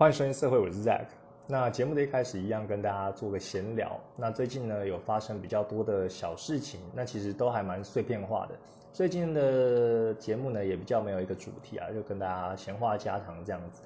[0.00, 1.08] 欢迎收听社会，我是 Zack。
[1.46, 4.00] 那节目的一开始一样跟大家做个闲聊。
[4.16, 8.54] 那最近呢有发生比较多的小事情，那其实都还蛮碎片化的。
[8.94, 13.82] 最近的节目呢也比较没有一个主题啊，就跟大家闲话家常这样子。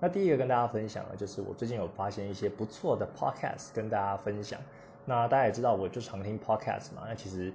[0.00, 4.58] 那第一个跟大家分享的就是我最近有发现一些不错的 podcast 跟大家分享。
[5.04, 7.04] 那大家也知道，我就常听 podcast 嘛。
[7.06, 7.52] 那其实。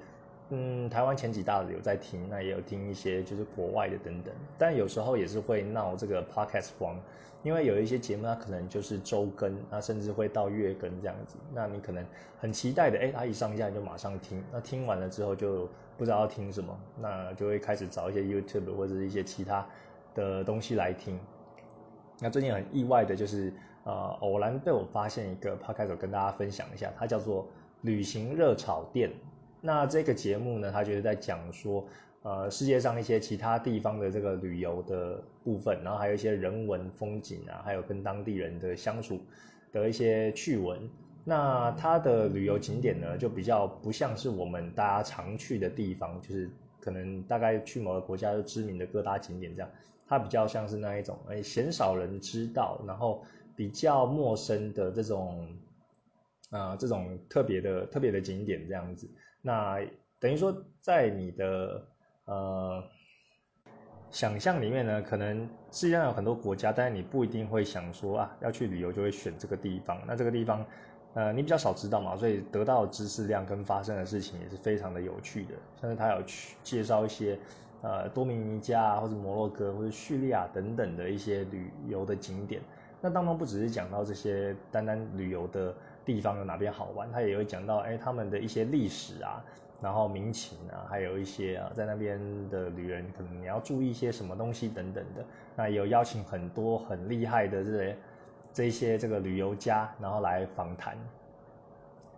[0.50, 6.98] 嗯，台湾前几大有在听，那也有听一些就是国外的等等，但有时候也是会闹这个 podcast 荒，
[7.44, 12.06] 因为有一些节目它可能就是周更，那甚至会到月更这样子，那你可能
[12.40, 19.68] 很期待的，哎，它一上架就马上听，那听完了之后就不知道要听什么，那就会开始找一些 YouTube 或者是一些其他
[20.16, 21.20] 的东西来听。
[22.22, 27.46] 那最近很意外的就是，呃，偶然被我发现一个 podcast，跟大家分享一下，它叫做
[27.82, 29.12] 旅行热炒店。
[29.62, 31.86] 那这个节目呢，他就是在讲说，
[32.22, 39.20] 呃，世界上一些其他地方的这个旅游的部分，然后还有一些人文风景啊，还有跟当地人的相处
[39.72, 40.90] 的一些趣闻。
[41.24, 46.50] 那它的旅游景点呢，就比较不像是我们大家常去的地方，就是
[46.80, 49.70] 可能大概去某个国家就知名的各大景点这样，
[50.08, 55.50] 它比较像是那一种，哎，鲜少人知道，然后比较陌生的这种，
[56.50, 59.10] 啊，这种特别的特别的景点这样子。
[59.42, 59.80] 那
[60.20, 61.88] 等于说，在你的
[62.26, 62.84] 呃
[64.10, 70.02] 想象里面呢，可能世界上有很多国家，但是你不一定会想说啊，要去旅游就会选这个地方。
[70.08, 70.66] 那这个地方，
[71.14, 75.54] 呃，你比较少知道嘛，所以得到的知识量跟发生的事情也是非常的有趣的。
[75.80, 77.38] 像是他有去介绍一些
[77.82, 82.62] 呃多米尼加啊，或者摩洛哥或者叙利亚等等的一些旅游的景点。
[83.02, 85.74] 那当中不只是讲到这些单单旅游的。
[86.08, 89.44] 地方有哪边好玩，他也会讲到，哎，他们的一些历史啊，
[89.82, 92.18] 然后民情啊，还有一些啊，在那边
[92.50, 95.26] 的旅人，可能你要注意一些什么东西等等的。
[95.54, 97.98] 那有邀请很多很厉害的这些
[98.54, 100.98] 这些这个旅游家，然后来访谈。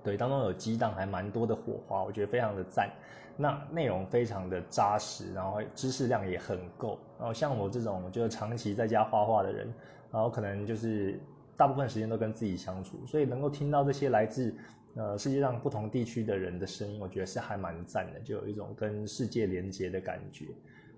[0.03, 2.91] 对，当中有激荡还蛮多的火花，我觉得非常的赞。
[3.35, 6.99] 那内容非常的扎实，然后知识量也很够。
[7.17, 9.73] 然后像我这种就是长期在家画画的人，
[10.11, 11.19] 然后可能就是。
[11.59, 14.55] 大部分时间都跟自己相处，所以能够听到这些来自
[14.95, 20.45] 呃世界上不同地区的人的声音，我觉得是还蛮赞的，就有一种跟世界连接的感觉。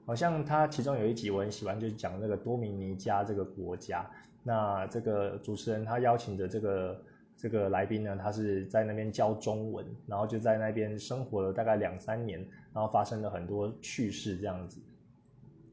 [0.05, 4.07] 好像他其中有一集我很喜欢，就是讲那个多米尼加这个国家。
[4.43, 7.03] 那这个主持人他邀请的这个
[7.35, 12.39] 这个来宾呢，他是在那边教中文，然后就在那边生活了大概两三年，
[12.71, 14.79] 然后发生了很多趣事这样子。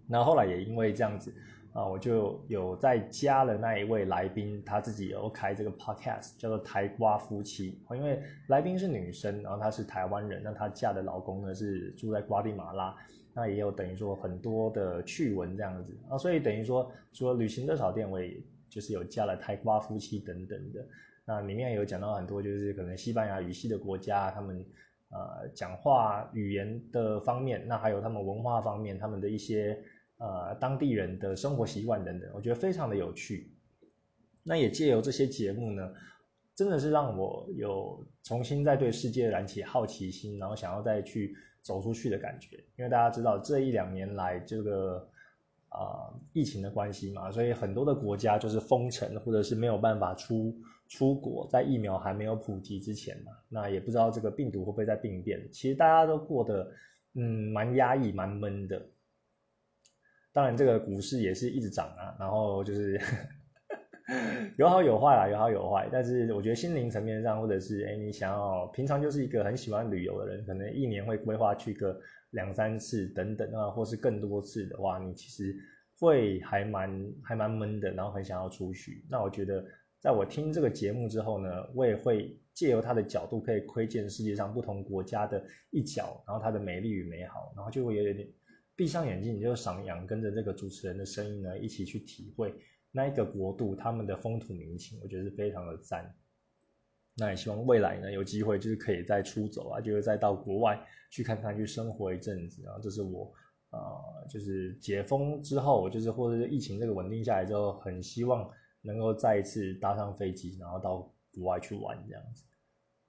[0.08, 1.30] 然后后来也因为这样子。
[1.78, 7.80] 啊，我就有在加了那一位来宾，他自己有开这个 podcast，叫做台瓜夫妻。
[7.92, 12.96] 因为来宾是女生，然后她是台湾人，那她嫁的老公呢是住在瓜地马拉，
[13.32, 18.36] 那也有等于说很多的趣闻这样子啊，所以等于说除了旅行热炒店，我也
[18.68, 20.84] 就是有加了台瓜夫妻等等的。
[21.24, 24.66] 那里面有讲到很多就是可能西班牙语系的国家，他们
[25.10, 29.80] 呃讲话语言的方面，那还有他们文化方面，他们的一些。
[30.18, 33.52] 呃，当地人的生活习惯等等，我觉得非常的有趣。
[34.42, 35.92] 那也借由这些节目呢，
[36.56, 42.56] 真的是让我有重新再对世界燃起好奇心，然后想要再去走出去的感觉。
[42.76, 45.08] 因为大家知道这一两年来这个
[45.68, 50.52] 啊疫情的关系嘛，所以很多的国家就是封城，或者是没有办法出
[50.88, 55.48] 出国，在疫苗还没有普及之前嘛，那也不知道这个病毒会不会在病变。
[55.52, 56.72] 其实大家都过得
[57.14, 58.84] 嗯蛮压抑、蛮闷的。
[60.32, 63.00] 当然，这个股市也是一直涨啊，然后就是
[64.56, 65.88] 有好有坏啦，有好有坏。
[65.90, 71.98] 但是我觉得心灵层面上，或者是哎，你想要平常就是一个很喜欢旅游的人，可能一年会规划去个
[72.30, 75.56] 两三次等等啊，或是更多次的话，你其实
[75.98, 79.04] 会还蛮还蛮闷的，然后很想要出去。
[79.10, 79.64] 那我觉得，
[79.98, 88.28] 在我听这个节目之后呢，我也会借由他的角度，可以窥见世界上不同国家的一角，然后它的美丽与美好，然后就会有点。
[88.78, 92.54] 闭上眼睛，你就赏养，跟着这个主持人的声音呢，一起去体会
[92.92, 96.14] 那一个国度他们的风土民情，我觉得是非常的赞。
[97.16, 100.80] 那也希望未来呢，有机会就是可以再出走啊，就是再到国外
[101.10, 102.78] 去看看，去生活一阵子啊。
[102.80, 103.34] 这是我
[103.70, 108.48] 呃，就是解封之后，就是或者是疫情这个稳定下来之后，很希望
[108.80, 110.98] 能够再一次搭上飞机，然后到
[111.32, 112.44] 国外去玩这样子。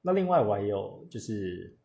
[0.01, 1.77] 那另外我还有就是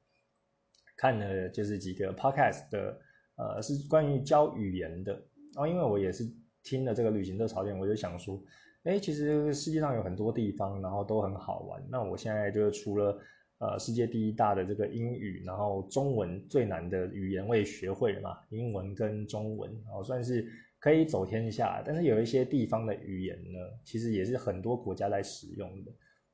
[0.97, 2.99] 看了就是几个 podcast 的。
[3.37, 5.13] 呃，是关于教语言的，
[5.55, 6.25] 然后因为我也是
[6.63, 8.43] 听了这个旅行的槽点，我就想说，
[8.85, 11.83] 哎，其实世界上有很多地方，然后都很好玩。
[11.91, 13.19] 那我现在就是除了
[13.59, 20.47] 呃世界第一大的这个英语，然后中文最难的语言我也学会了嘛，英文跟中文，然后算是
[20.79, 25.93] 可以走天下，但是有一些地方的语言呢，其实也是很多国家在使用的，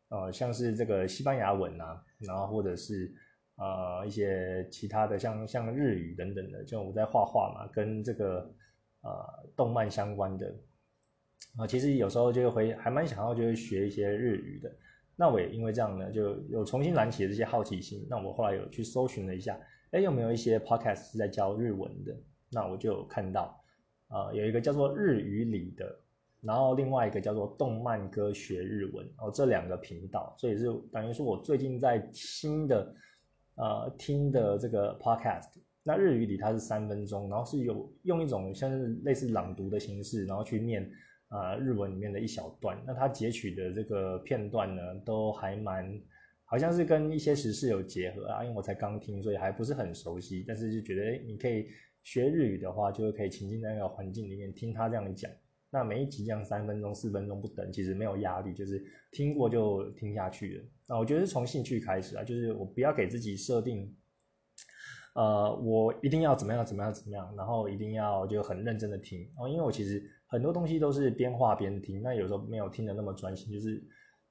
[0.09, 3.15] 呃，像是这个西班牙文啊，然后或者是
[3.61, 8.51] 呃一些其他的像像日语等等的，就我在画画嘛，跟这个
[9.03, 10.53] 呃动漫相关的，
[11.59, 14.75] 啊，其实有时候就会还蛮想要就是学一些日语的。
[15.15, 18.07] 那我也因为这样呢，就有重新燃起这些好奇心。
[18.09, 19.61] 那我后来有去搜寻了一下，
[19.91, 22.17] 哎，有没有一些 podcast 是在教日文的？
[22.51, 23.63] 那我就看到，
[24.09, 26.01] 呃，有一个叫做日语里的，
[26.41, 32.95] 然后另外一个叫做动漫歌学日文哦，这两个频道，所以是等于说我最近在新的
[33.57, 35.51] 呃听的这个 podcast。
[35.83, 40.91] 那日语里它是三分钟，然后是有用一种像是类似朗读的形式，然后去念。
[41.33, 45.89] 啊，日文里面的一小段，那它截取的这个片段呢，都还蛮，
[46.45, 48.43] 好像是跟一些时事有结合啊。
[48.43, 51.69] 因为我才刚听，所以还不是很熟悉，但是就觉得，哎，你可以
[52.03, 55.31] 学日语的话，就是可以沉浸在那个环境里面听他这样讲。
[55.71, 60.65] 那每一集这样三分钟、四分钟不等，其实没有压力，就是听过就听下去了。
[60.91, 63.97] 那我觉得是从兴趣开始啊，就是我不要给自己设定，
[65.15, 70.03] 呃，我一定要怎么样怎么样怎么样，然后一定要就很认真的听哦，因为我其实。
[70.33, 73.83] 很多东西都是边画边听，那有时候没有听得那么专心，就是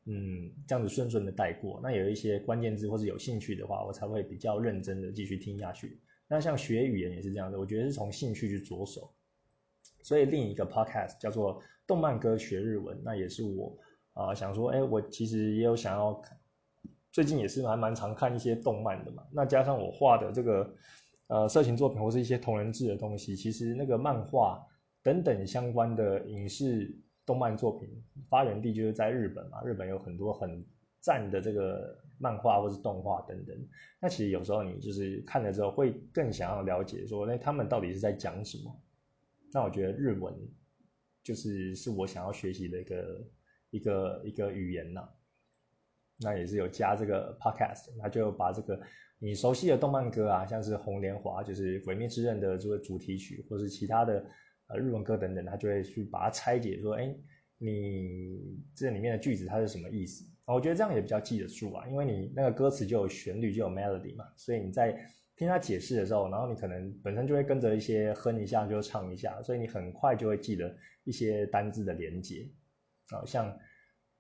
[0.06, 1.78] 嗯这样子顺顺的带过。
[1.84, 6.00] 那有一些关键字或是有兴趣的话，我才会比较认真的继续听下去。
[6.30, 9.14] 那像学语言也是这样的，我觉得是从兴趣去着手。
[10.02, 13.78] 所以另一个 podcast 叫做《动漫歌学日文》，那也是我
[14.14, 16.24] 啊想说，哎，我其实也有想要，
[17.12, 19.24] 最近也是还蛮常看一些动漫的嘛。
[19.32, 20.74] 那加上我画的这个
[21.28, 24.66] 呃色情作品或是一些同人志的东西，其实那个漫画。
[25.02, 26.94] 等等相关的影视
[27.26, 27.90] 动漫作品
[28.28, 30.64] 发源地就是在日本嘛，日本有很多很
[31.00, 33.56] 赞的这个漫画或是动画等等。
[34.02, 38.78] 那其实有时候你就是看了之后会更想要了解说，那他们到底是在讲什么？
[39.54, 40.36] 那我觉得日文
[41.24, 43.28] 就是是我想要学习的一个
[43.70, 45.10] 一个一个语言呐。
[46.22, 48.80] 那也是有加这个 podcast，那就把这个
[49.20, 54.26] 你熟悉的动漫歌啊，像是红莲华就是《鬼灭之刃》的这个主题曲，或是其他的。
[54.72, 57.12] 呃，日文歌等等，他就会去把它拆解，说，哎，
[57.58, 60.24] 你这里面的句子它是什么意思？
[60.46, 64.96] 我觉得这样也比较记得住啊，因为你那个歌词就有旋律，就有 melody 嘛，所以你在
[65.36, 70.72] 听他解释的时候，然后你可能本身就会跟着一些哼一下，就唱一下，所以你很快就会记得
[71.04, 72.48] 一些单字的连接。
[73.10, 73.52] 啊，像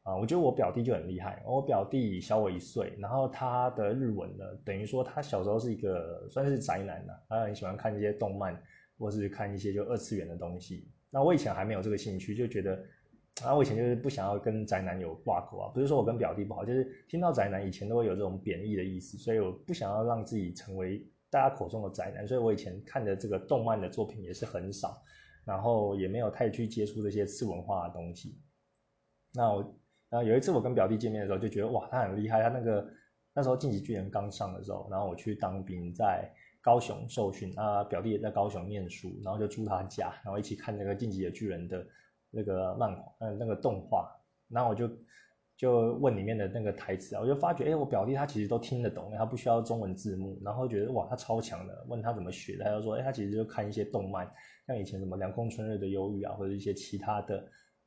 [0.10, 8.60] 啊，我觉得我表弟就很厉害，我表弟小我一岁，然后他的日文呢，等于说他小时候是一个算是宅男呐，他很喜欢看一些动漫。
[9.02, 12.84] 或是看一些就二次元的东西，那我以前还没有这个兴趣，就觉得，
[13.42, 25.02] 啊，我以前就是不想要跟宅男有挂钩啊，不是说我跟表弟不好，就是听到宅男以前都会有这种贬义的意思，所以我不想要让自己成为大家口中的宅男，所以我以前看的这个动漫的作品也是很少，
[25.46, 28.38] 然后也没有太去接触这些次文化的东西。
[29.34, 29.79] 那我，
[30.10, 32.88] 然后有一次我跟表弟见面的时候，就觉得哇，他很厉害，他那个
[33.34, 36.30] 那时候晋级巨人刚上的时候，然后我去当兵在。
[36.62, 41.88] 高雄受训啊，表弟也在高雄念书，然后就住他家，然后一起看那个《进击的巨人》的
[42.30, 44.14] 那个漫画，嗯，那个动画。
[44.50, 44.90] 然后我就
[45.56, 51.86] 就问里面的那个台词啊，我就发觉，哎，我表弟他其实都听得懂，他不需要中文字幕，然后觉得哇，他超强的。
[51.88, 54.30] 问他怎么学的，他就说，哎，他其实就看一些动漫，
[54.68, 57.42] 像以前什么《凉宫春日的忧郁》啊，或者一些其他的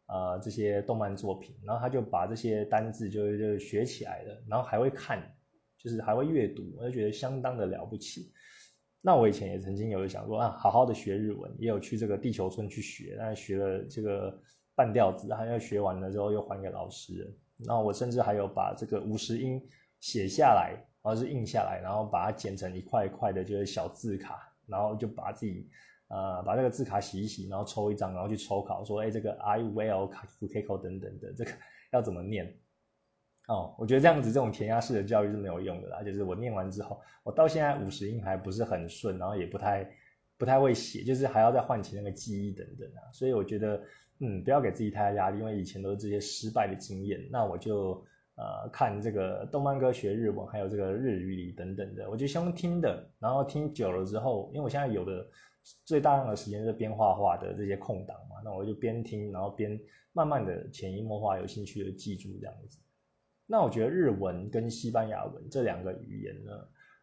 [0.07, 5.23] 啊这些动漫作品，然后他就把这些单字就就学起来了，然后还会看，
[5.79, 8.33] 就是还会阅读，我就觉得相当的了不起。
[9.01, 14.41] 那我以前也曾经有想说啊，好好的学日文，也有去这个地球村去学，但是学了这个
[14.77, 17.37] 半吊子，还要学完了之后又还给老师。
[17.67, 19.61] 然后我甚至还有把这个五十音
[20.01, 25.69] 写下来，然后是印下来，然后把它剪成一块一块的，就是小字卡，然后就把自己
[26.13, 31.51] 呃把这个字卡洗一洗，然后抽一张，然后去抽考，说哎这个 I will kakiko 等等的这个
[31.91, 32.55] 要怎么念？
[33.49, 36.01] 哦，我觉得这样子这种填鸭式的教育是没有用的啦。
[36.05, 39.91] 就是我念完之后，我到现在五十音还不是很顺，然后也不太
[40.39, 43.11] 不太会写，就是还要再唤起那个记忆等等啊。
[43.13, 43.83] 所以我觉得，
[44.21, 47.29] 嗯，不要给自己太大压力，因为以前都是这些失败的经验。
[47.33, 47.95] 那我就
[48.37, 55.27] 呃看这个动漫歌学日文，还有这个日语里等等的，我就先听的，然后听久了之后，因为我现在有的
[55.85, 59.79] 最大量的时间是边画画的这些空档嘛，那我就边听，然后边
[60.13, 62.79] 慢慢的潜移默化，有兴趣的记住这样子。
[63.47, 66.53] 那我觉得日文跟西班牙文这两个语言呢，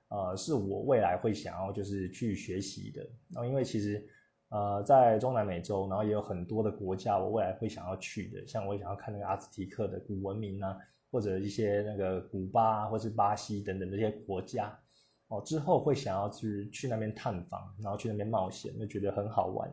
[0.08, 3.02] 呃，是我未来会想要就是去学习的。
[3.30, 4.04] 然后因为其实，
[4.50, 8.48] 呃，在中南美洲，然后也有很多的国家，我未来会想要去的。
[8.48, 10.76] 像我想要看那个阿兹提克的古文明啊，
[11.12, 14.76] 或者一些那个古巴或是巴西等等这些国家，
[15.30, 19.72] 哦，之后会想要去去那边探访，然后去那边冒险，就觉得很好玩。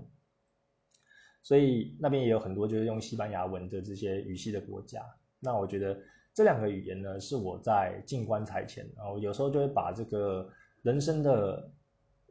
[1.42, 5.04] 所以那边也有很多就是用西班牙文的这些语系的国家。
[5.38, 5.98] 那我觉得
[6.34, 10.48] 这两个语言呢，是我在进棺材前，然后有时候就会把这个
[10.82, 11.70] 人生的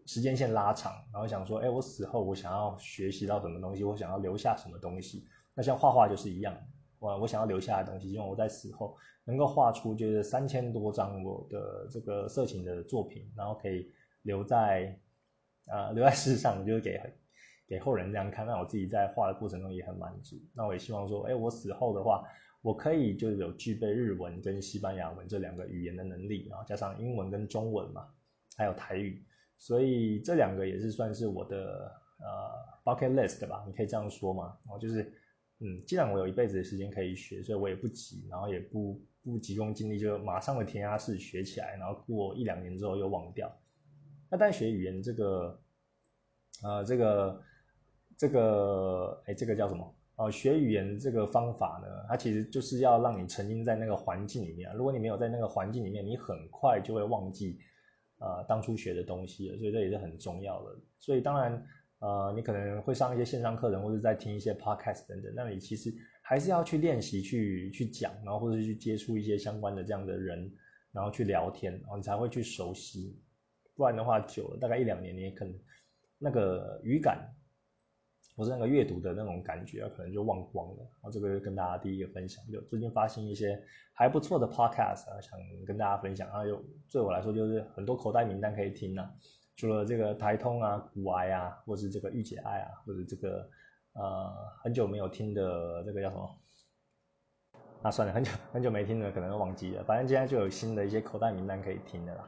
[0.05, 5.25] 时间线拉长，然后想说，哎，我死后我想要学习到什么东西，我想要留下什么东西。
[5.55, 6.55] 那像画画就是一样，
[7.05, 13.91] 我我想要留下的东西，希望我在死后能够画出就是三千多张我的这个色情的作品，然后可以
[14.24, 15.00] 留在
[15.67, 17.00] 啊留在世上，就是给
[17.67, 18.45] 给后人这样看。
[18.47, 20.35] 那我自己在画的过程中也很满足。
[20.55, 22.24] 那我也希望说，哎，我死后的话，
[22.63, 28.07] 我可以就是有具备日文跟西班牙文这两个语言的能力，然后加上英文跟中文嘛，
[28.57, 29.24] 还有台语，
[29.57, 32.51] 所以这两个也是算是我的呃
[32.83, 35.13] bucket list 吧，你可以这样说嘛，然后就是。
[35.59, 43.50] 嗯，既然我有一辈子的时间可以学，所以我也不急，然后也不不急功近利，就马上的填鸭式学起来，然后过一两年之后又忘掉。
[44.29, 45.62] 那但学语言这个，
[46.62, 47.41] 呃，这个
[48.17, 49.95] 这个，哎，这个叫什么？
[50.17, 54.69] 哦，学语言这个方法呢，它其实就是要让你沉浸在那个环境里面。
[54.75, 57.57] 如果你没有在那个环境里面，你很快就会忘记，
[58.19, 59.57] 呃，当初学的东西了。
[59.57, 60.75] 所以这也是很重要的。
[61.00, 61.65] 所以当然。
[62.00, 70.52] 呃，你可能会上一些线上课程，或者在听一些 podcast 等等，那你其实还是要去练习去去讲，然后或者去接触一些相关的这样的人，
[70.92, 73.18] 然后去聊天，然后你才会去熟悉。
[73.75, 75.54] 不然的话，久了大概一两年，你也可能
[76.20, 77.34] 那个语感，
[78.36, 80.80] 或是那个阅读的那种感觉，可能就忘光了。
[80.80, 83.62] 然后这个跟大家第一个分享，就最近发现一些
[83.94, 86.28] 还不错的 podcast 啊，想跟大家分享。
[86.28, 89.12] 然后有对我来说，就是很多口袋名单可以听啊。
[89.55, 93.50] 除了这个台通啊、骨癌啊，或是这个御姐爱啊，或者这个
[93.93, 96.29] 呃很久没有听的这个叫什么？
[97.81, 99.83] 啊，算了， 很久很久没听的，可能都忘记了。
[99.83, 102.27] 反正今天就有新的一些口袋名单可以听的啦。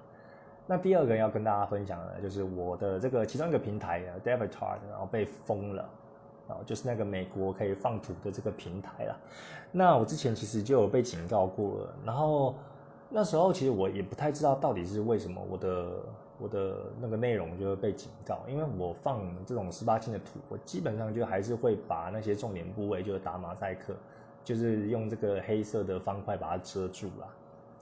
[0.66, 5.90] 那第二个要跟大家分享的，就是我的这个其中一个平台啊 d e v i t a r 然后被封了，
[6.48, 9.18] 然后，就是那个美国可以放图的这个平台啦。
[9.72, 12.56] 那我之前其实就有被警告过了，然后
[13.10, 16.06] 那时候其实我也不太知道到底是为什么我的。
[16.40, 23.96] 我的那个内容就会被警告，因为我放这种十八禁的图，我基本上就还是会把那些重点部位就是打马赛克，
[24.44, 27.28] 就是用这个黑色的方块把它遮住了。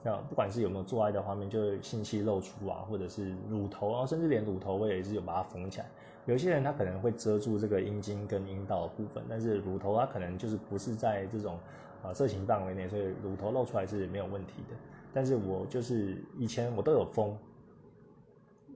[0.02, 5.86] 那不管是有没有做爱的画面，就是信息露出啊，或者是乳头啊，甚至连乳头我也是有把它缝起来。
[6.24, 11.58] 有些人他可能会遮住这个阴茎跟阴道的部分，但是乳头它可能就是不是在这种
[12.02, 14.76] 啊色情范围内，所以乳头露出来是没有问题的。
[15.12, 17.36] 但是我就是以前我都有封。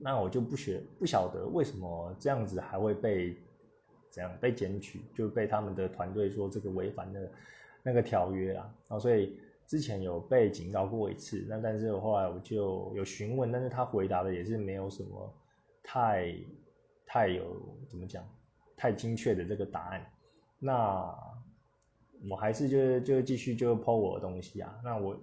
[0.03, 3.35] 那我就不学，不晓得为什么这样子还会被
[4.09, 7.31] 怎样被检举，就被他们的团队说这个违反的
[7.83, 15.33] 那个条约啊，然后所以之前有被警告过一次，那但是后来我就有询问，但是他回答的也是没有什么
[15.83, 16.35] 太
[17.05, 18.27] 太有怎么讲
[18.75, 20.03] 太精确的这个答案，
[20.57, 21.15] 那
[22.27, 25.15] 我还是就就继续就抛我的东西啊，那我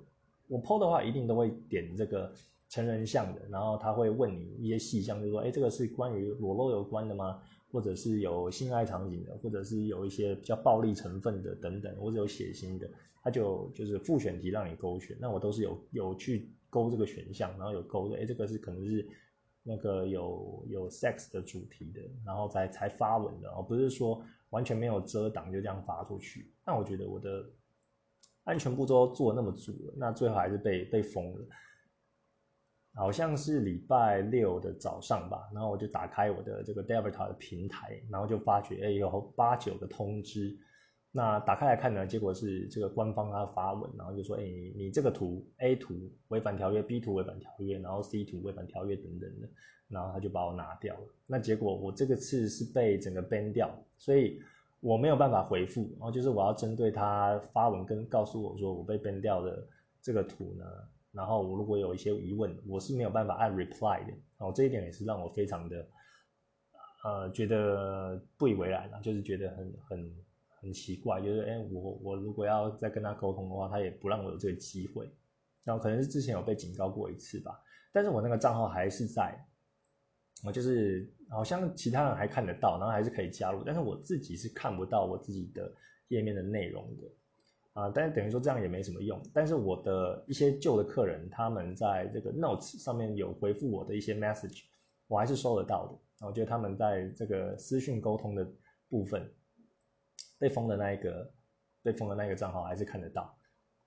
[0.47, 2.33] 我抛的话一定都会点这个。
[2.69, 7.41] 成人像的，然后他会问你一些细项，就是说，哎，这个是关于裸露有关的吗？
[7.71, 12.89] 或者是有性爱场景的，或者是有一些比较暴力成分的等等，或者有血腥的，
[13.23, 15.17] 他就就是复选题让你勾选。
[15.21, 19.07] 那我都是有有去勾这个选项，然后有勾的，哎，这个是可能是
[19.63, 26.51] 那个有有 sex 的主题的，然后才才发文的，而不是说完全没有遮挡就这样发出去。
[26.65, 27.45] 那我觉得我的
[28.45, 31.47] 安全步骤做那么足了，那最后还是被被封了。
[32.99, 40.59] 好像是礼拜六的早上吧，然后我就打开我的这个 d e v i t a 的平台，然后就发觉，哎，有八九个通知。
[41.13, 44.43] 那打开来看呢，结果是这个官方他发文，然后就说，哎，
[44.75, 45.95] 你这个图 A 图
[46.29, 49.49] 违反条约，B 图违反条约，然后 C 图违反条约等等的，
[49.89, 51.01] 然后他就把我拿掉了。
[51.25, 54.43] 那结果我这个次是被整个 ban 掉，所以
[54.81, 59.67] 我没有办法回复，然后就是我要针对他发文跟告诉我说我被 ban 掉的
[60.03, 60.65] 这个图呢。
[61.19, 64.13] 然后我如果有一些疑问，我是没有办法按 reply 的。
[64.39, 65.85] 哦，这一点也是让我非常的，
[67.03, 70.15] 呃，觉得不以为然，就是觉得很很
[70.61, 75.11] 很奇怪，就是哎，我我如果要再跟他沟通的话，他也不让我有这个机会。
[75.65, 77.61] 然后可能是之前有被警告过一次吧，
[77.93, 79.37] 但是我那个账号还是在，
[80.45, 85.75] 我就是好像其他人还看得到，然后还是可以加入，但是我自己是看不到我自己的
[86.09, 87.09] 页面的内容的。
[87.79, 89.23] 啊，但是等于说这样也没什么用。
[89.33, 94.65] 但是我的一些旧的客人，他们在这个 notes 上面有回复我的一些 message，
[95.07, 96.27] 我还是收得到的。
[96.27, 98.45] 我觉得他们在这个私讯沟通的
[98.89, 99.33] 部分，
[100.41, 101.33] 被封的那一个
[101.81, 103.33] 被封的那个账号还是看得到。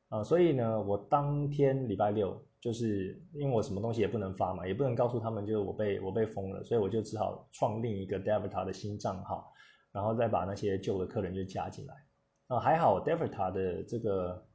[0.07, 9.51] 啊，所以呢，我当天礼拜六，就是因为我什么东西也不能发嘛，也不能告诉他们就是我被我被封了，所以我就只好创另一个 d e v i t a 的新账号。
[9.91, 11.93] 然后再把那些旧的客人就加进来。
[12.51, 14.45] 啊，还好 d e v i t a 的这个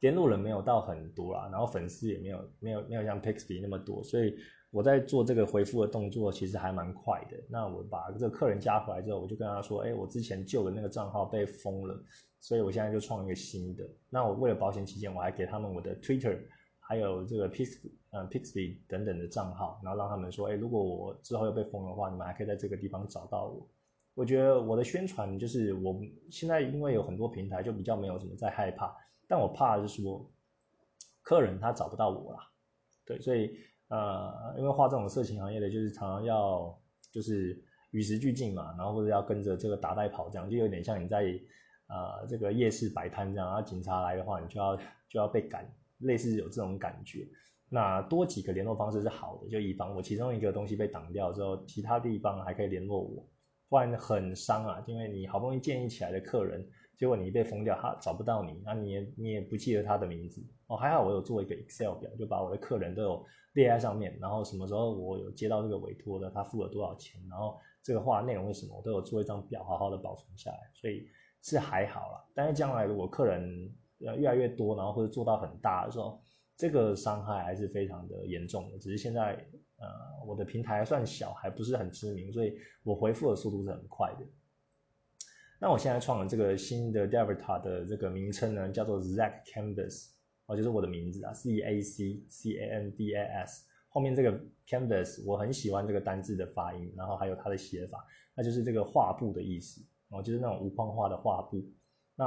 [0.00, 4.36] 联络人没有到很多啦，然后粉丝也没有没有没有像 Pixby 那么多，所以
[4.72, 7.36] 我在做这个回复的动作其实还蛮快的。
[7.48, 12.04] 那我把这个客人加回来之后，我就跟他说，哎，我之前旧的那个账号被封了，
[12.40, 13.88] 所以我现在就创一个新的。
[14.10, 16.36] 那我为了保险起见，我还给他们我的 Twitter，
[16.80, 17.78] 还有这个 Pix
[18.10, 23.68] 呃 Pixby 等等的账号，然后让他们说，哎，如果我之后又被封的话，你们还可以在这个地方找到我。
[24.14, 25.98] 我觉得我的宣传就是我
[26.30, 28.94] 现在因为有很多平台，就比较没有什么在害怕，
[29.26, 30.30] 但我怕的是说
[31.22, 32.40] 客人他找不到我啦，
[33.06, 33.56] 对，所以
[33.88, 36.78] 呃，因为画这种色情行业的，就是常常要
[37.10, 41.22] 就是与时俱进嘛，然后或者要跟着这个打带跑，这样就有点像你在
[41.88, 45.66] 呃这个夜市摆摊这样，然后警察来的话，你就要就要被赶，
[45.98, 47.26] 类似有这种感觉。
[47.70, 53.26] 那多几个联络方式是好的，就以防我其中一个东西被挡掉之后，其他地方还可以联络我。
[53.72, 56.62] 不然很伤啊，因为你好不容易建立起来的客人，
[56.98, 60.76] 结果你被封掉，他找不到你，那你也你也不记得他的名字哦。
[60.76, 63.24] 还好我有做一个 Excel 表，就把我的客人都有
[63.54, 71.08] 列在上面，然后什么时候我有接到这个委托的，他付了多少钱，然后这个话内容是什么，我都有做一张表，好好的保存下来，所以
[71.42, 72.22] 是还好啦。
[72.34, 73.74] 但是将来如果客人
[74.04, 76.20] 呃越来越多，然后或者做到很大的时候，
[76.58, 78.78] 这个伤害还是非常的严重的。
[78.78, 79.42] 只是现在。
[79.82, 84.24] 呃，我的平台还算小，还不是很知名，所以我回复的速度是很快的。
[85.58, 90.10] 那我现在创了这个新的 Devita 的这个名称呢，叫做 Zack Canvas，
[90.46, 98.04] 哦，就是我的名字啊，C A C C A N D A S，后面这个 Canvas 我很喜欢这个单字的发音，然后还有它的写法，
[98.36, 101.64] 那就是这个画布的意思，哦，就是那种无框画的画布。
[102.14, 102.26] 那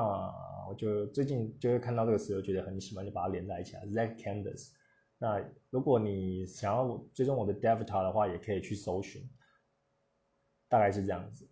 [0.67, 4.71] 我就最近就会看到这个词，我觉得很喜欢，就把它连在一起啊，Zack Canvas。
[5.17, 9.27] 那如果你想要追踪我的 Devita 的话，也可以去搜寻，
[10.67, 11.49] 大概是这样子。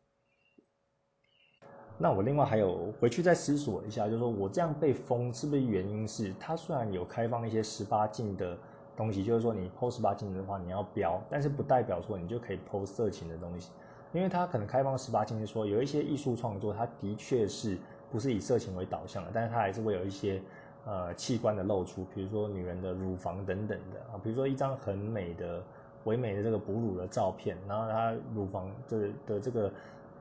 [1.98, 8.58] 那我另外还有回去再思索一下，就是说我这样被封是不是原因是它虽然有开放一些十八禁的
[8.98, 13.72] 东西，就是说你 post 十八禁的话你要标，但是不代表说你就可以 post 色情的东西，
[14.12, 17.78] 因为它可能开放十八禁是说有一些艺术创作，它的确是
[18.12, 20.42] 不是以色情为导向的，但是它还是会有一些。
[20.86, 25.64] 呃，器官的露出，比如说女人的乳房等等的啊，比如说一张很美的、
[26.04, 29.72] 唯美的这个哺乳的照片，然后她乳房的的这个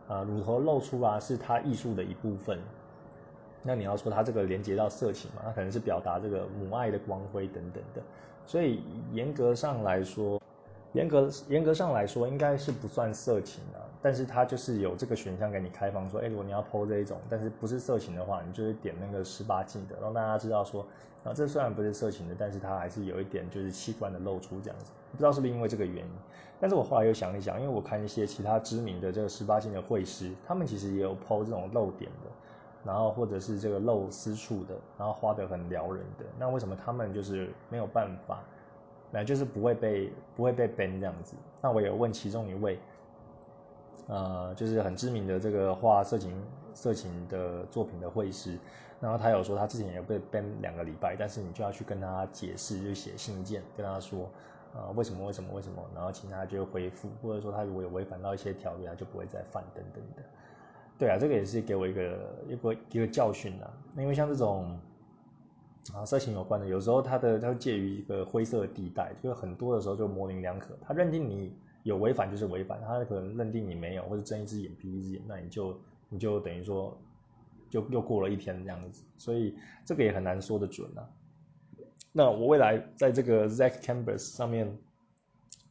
[0.07, 2.61] 呃乳头露出啊，是她艺术的一部分。
[3.65, 8.03] 那你要说它这个连接到色情嘛，它可能是表达这个母爱的光辉等等的。
[8.47, 10.41] 所以严格上来说，
[10.93, 13.81] 严格严格上来说，应该是不算色情的。
[14.03, 20.85] 但是它就是有这个选项给你开放，说，哎，如果你要 PO 这一种，但是不是色情的话，你就是点那个十八禁的，让大家知道说，
[21.23, 24.87] 啊，这虽然不是色情的，但是它还是有一点就是器官的露出这样子。
[25.13, 26.11] 不知道是不是因为这个原因，
[26.59, 32.31] 但是我后来又想一想，因为我看一些其他知名的这个十八禁的会师，他们其实也有 PO 这种露点的，
[32.85, 38.41] 然后或者是这个露私处的，然后画的很撩人的，那为什么他们就是没有办法，
[39.13, 41.37] 那就是不会被不会被 ban 这样子？
[41.61, 42.81] 那我有问其中一位。
[44.09, 46.35] 呃，就是很知名的这个画色情
[46.75, 48.59] 色情的作品的绘师，
[49.01, 54.29] 然后他有说他之前也被 ban 两个礼拜，但是你就要去跟他解释，就写信件跟他说，
[54.75, 60.23] 呃，为什么为什么为什么，然后请他就回复，或者说他如果有违反到一些条约，他就不会再犯等等的。
[60.99, 64.79] 对啊，这个也是给我一个一个一个教训啊，因为像这种
[65.95, 71.57] 啊色情有关的，有时候他的他介于一个灰色地带，就是很多的时候就模棱两可，他认定你。
[71.83, 76.97] 有违反就是违反，他可能认定你没有，或者睁一只眼闭一只眼，那你就你就等于说，
[77.69, 81.09] 就又过了一天这样子，所以这个也很难说得准啊。
[82.13, 84.79] 那我未来在这个 Zack Canvas 上面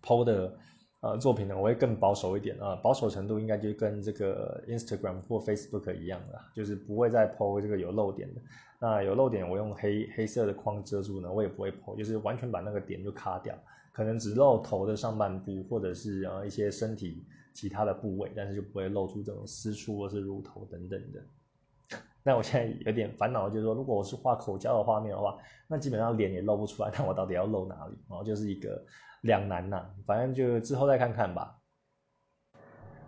[0.01, 0.57] 抛的
[1.01, 8.41] 呃作品呢，我会更保守一点啊，保守程度应该就跟这个 Instagram 或 Facebook 一样的，就是不会再抛这个有漏点的。
[8.79, 13.55] 那有漏点我用黑黑色的框遮住呢，我也不会抛，就是完全把那个点就卡掉。
[13.91, 21.99] 可能只露头的上半部，或者是呃一些身体其他的部位，但是就不会露出这种私处或是乳头等等的。
[22.23, 27.97] 那我现在有点烦恼，就是说，如果我是画口交的画面的话，那基本上脸也露不出来， 那我到底要露哪里？
[28.07, 28.81] 然后就是一个
[29.21, 31.57] 两难呐，反正就之后再看看吧。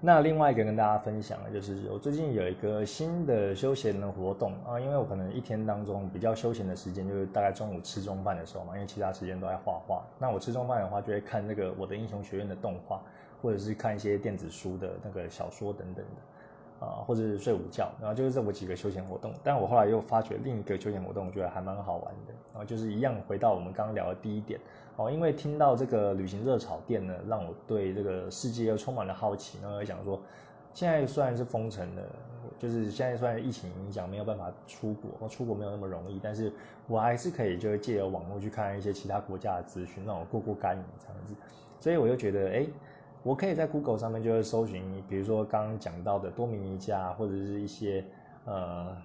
[0.06, 10.04] 那另外一个跟大家分享的就是，我最近有一个新的休闲的活动啊，因为我可能一天当中比较休闲的时间就是大概中午吃中饭的时候嘛，因为其他时间都在画画。
[10.20, 13.00] 那我吃中饭的话，就会看那个《我的英雄学院》的动画，
[13.42, 19.34] 或者是看一些电子书的那个小说等等的，啊，或者是睡午觉，然后就是这么几个休闲活动。
[19.42, 24.60] 但我后来又发觉另一个休闲活动，我觉得还蛮好玩的，然后就是一样回到我们刚刚聊的第一点。
[24.96, 30.22] 哦，因为听到这个旅行热炒店呢，让我对这个世界又充满了好奇，然后想说，
[30.72, 32.04] 现在虽然是封城了，
[32.60, 36.54] 就是现在虽然疫情影响没有办法出国，出国没有那么容易，但是
[36.88, 41.34] 我还是可以就是借由网络去看一些其他国家的资讯，让我过过干瘾这样子。
[41.80, 42.68] 所以我就觉得，哎，
[43.24, 48.06] 我可以在 Google 上面就是搜寻，比如说刚刚讲到的多米尼加或者是一些
[48.46, 48.96] 呃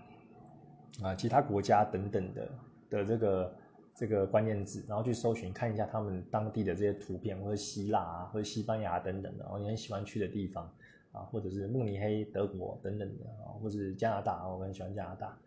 [1.02, 2.48] 啊其他国家等等的
[2.90, 3.50] 的这个。
[3.98, 10.72] 这个关键字，然后去搜寻看一下他们当地的这些图片，或者希腊啊，或者西班牙等等的，然后你很喜欢去的地方
[11.10, 15.38] 啊，或者是慕尼黑德国等等的啊，或者是加拿大，我很喜欢加拿大，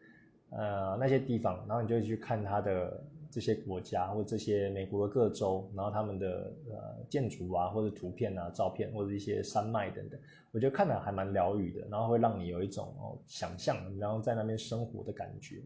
[0.50, 10.20] 呃那些地方，然后你就去看它的这些国家或这些美国的各州，然后他们的呃建筑啊，或者图片啊、照片或者一些山脉等等，
[10.52, 15.64] 我觉得看的还蛮疗愈的，然后会让你有一种哦想象，然后在那边生活的感觉。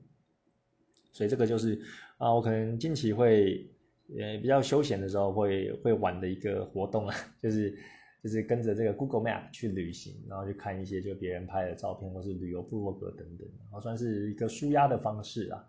[1.15, 1.80] 所以这个就是
[2.17, 3.65] 啊，我可能近期会
[4.10, 7.73] 呃比较休闲的时候会会玩的一个活动啊， 就是
[8.21, 15.65] 就是跟着这个 Google Map 去旅行，然后去看一些就别人拍的照片或是旅游部落格等等，然后算是一个舒压的方式啊。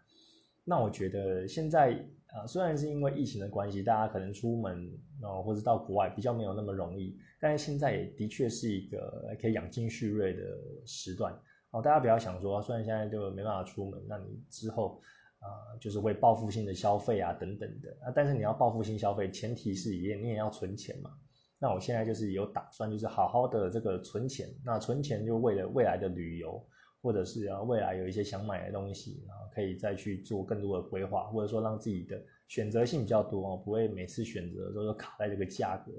[0.64, 1.92] 那我觉得现在
[2.26, 4.90] 啊，虽然是因为疫情的关系，大家可能出门
[5.22, 10.42] 哦或者到国外比较没有那么容易，但是现在也的确是一个可以养精蓄锐的
[10.84, 11.32] 时段
[11.70, 11.80] 哦。
[11.80, 15.00] 大家不要想说，虽然现在就没办法出门，那你之后。
[15.46, 18.12] 啊，就是会报复性的消费啊，等等的啊。
[18.14, 21.10] 但是你要报复性消费，前提是也你也要存钱嘛。
[21.58, 24.48] 那我现在就是有打算，就是好好的这个存钱。
[24.64, 26.62] 那存钱就为了未来的旅游，
[27.00, 35.92] 或者是啊未来有一些想买的东西，然后可以再去做更多的规划，或者说让自己的选择性比较多哦，不会每次选择都是卡在这个价格，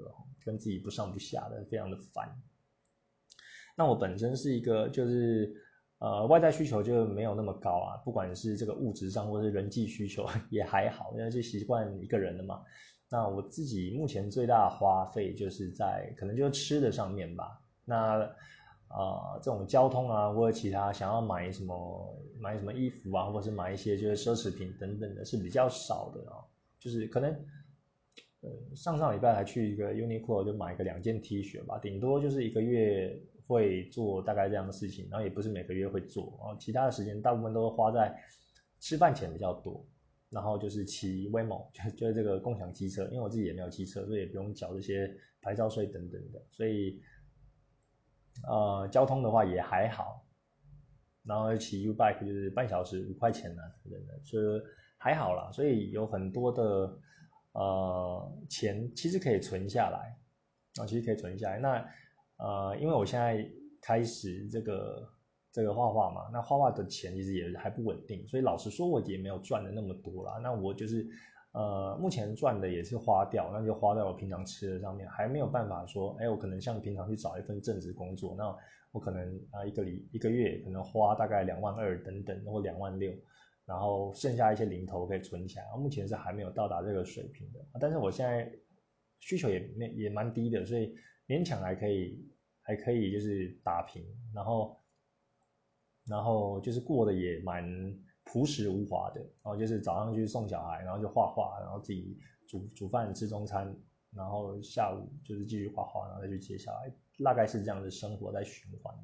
[0.44, 2.28] 跟自己不上不下的，非常的烦。
[3.76, 5.64] 那我本身是一个就是。
[6.00, 12.62] 呃，外在需求就没有那么高啊，不管是这个物质上或是人际需求也还好，因为就习惯一个人了嘛。
[13.08, 17.60] 那我自己目前最大的花费就是在可能就是吃的上面吧。
[17.84, 18.20] 那
[18.86, 26.38] 啊，这种交通啊或者其他想要买什么买什么衣服啊，或者是买一些就是奢侈品等等的是比较少的啊。
[26.78, 27.28] 就是可能
[28.42, 33.20] 呃上上礼拜还去一个 Uniqlo 就买个两件 T 恤吧，顶多就是一个月。
[33.48, 38.14] 会做大概这样的事情，然后也不是每个月会做，然后其他的时间大部分都是花在
[38.78, 39.86] 吃饭钱比较多，
[40.28, 47.00] 然后就是骑 WeMo，就就是这个共享机车，因为我自己也没有机车，所以也不用缴这些牌照税等等的，所以
[48.46, 50.26] 呃交通的话也还好，
[51.24, 54.62] 然后骑 U Bike 就是半小时五块钱啊等等的，所以
[54.98, 56.98] 还好啦，所以有很多的
[57.52, 60.18] 呃钱其实可以存下来，
[60.82, 61.88] 啊其实可以存下来，那。
[62.38, 63.44] 呃，因为我现在
[63.80, 65.08] 开始这个
[65.50, 70.38] 这个画画嘛，那画画的钱其实也还不稳定，所以老实说我也没有赚的那么多啦。
[70.40, 71.04] 那我就是
[71.52, 78.56] 呃，目前赚的也是花掉，那就花在我平常吃的上面，还没有办法说，哎，我可能像平常去找一份正职工作，那
[78.92, 83.12] 我可能啊一个礼一个月可能花大概两万二等等，或两万六，
[83.66, 85.64] 然后剩下一些零头可以存起来。
[85.76, 88.48] 目前是还没有到达这个水平的，但是我现在
[89.18, 90.94] 需求也没也蛮低的，所以。
[91.28, 92.26] 勉强还可以，
[92.62, 94.02] 还可以就是打平，
[94.34, 94.80] 然后，
[96.06, 97.62] 然后就是过得也蛮
[98.24, 103.76] 朴实无华的，然后就是早上去送小孩，然后就画画，然后自己煮煮饭吃中餐，
[104.10, 106.90] 然后下午就是继续画画，然后再去接小孩，
[107.22, 108.94] 大概是这样的生活在循环。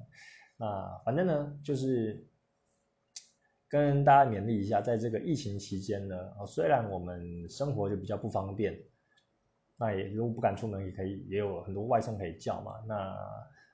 [0.57, 2.27] 那反正呢，就是
[3.69, 8.83] 跟大家勉励一下，在这个疫情期间呢，虽然我们生活就比较不方便。
[9.85, 12.73] 那也如果不敢出门，也可以也有很多外送可以叫嘛。
[12.89, 12.95] 那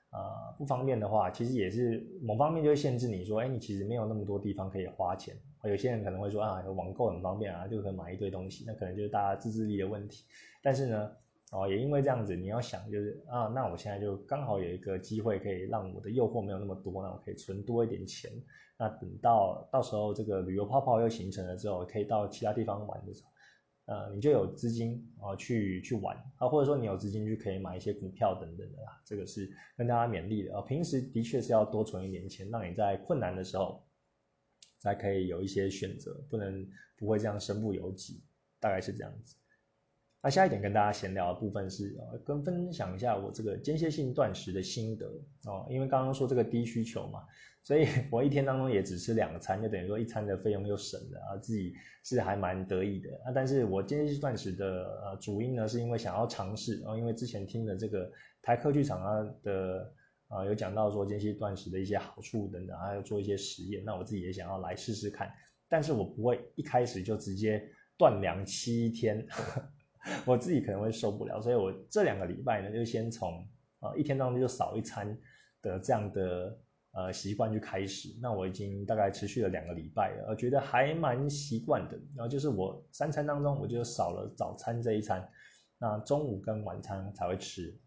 [0.09, 5.33] 啊不方便的话，其实也是某方面就会限制你说，哎，你其实没有那么多地方可以花钱。
[5.63, 8.65] 有些人可能会说啊，网购很方便啊，就可以买一堆东西。
[8.67, 10.25] 那可能就是大家自制力的问题。
[10.61, 11.11] 但是呢，
[11.51, 18.31] 哦，也因为这样子，你要想就是啊，那我现在就刚好有一个机会可以让我的诱惑没有那么多，那我可以存多一点钱。
[18.77, 23.30] 那等到到时候这个旅游泡泡又形成了之后，可以到其他地方玩的时候。
[23.91, 30.61] 呃，你就有资金啊去去玩啊，或者说你有资金去可以买一些股票等等的啦，这个是跟大家勉励的啊。
[30.61, 33.85] 平时的确是要多存一点钱，让你在困难的时候
[34.79, 38.23] 才可以有一些选择，不能不会这样身不由己，
[38.61, 39.35] 大概是这样子。
[40.21, 45.05] 那下一点跟大家闲聊的部分是啊，跟分享一下我这个间歇性断食的心得
[45.43, 47.27] 哦，因为刚刚说这个低需求嘛。
[47.63, 53.31] 所以 我一天当中也只吃两餐，就等于说一餐的费用又省了啊，自己是还蛮得意的啊。
[53.33, 59.93] 但是我间歇性断食的呃主因呢，是因为想要尝试，然后因为之前听的这个台科剧场啊的
[60.27, 65.31] 啊有讲到说间歇断食的一些好处等等，还有做一些实验，那我自己也想要来试试看。
[65.69, 67.63] 但是我不会一开始就直接
[67.97, 69.25] 断粮七天，
[70.25, 73.47] 我自己可能会受不了，所以我这两个礼拜呢，就先从
[73.79, 75.17] 啊一天当中就少一餐。
[75.63, 76.57] 的这样的
[76.91, 78.09] 呃习惯去开始。
[78.21, 81.97] 那我已经大概持续了两个礼拜了，我觉得还蛮习惯的。
[82.15, 85.29] 然后就是我三餐当中，我就少了早餐这一餐，
[85.77, 87.79] 那中午跟晚餐才会吃。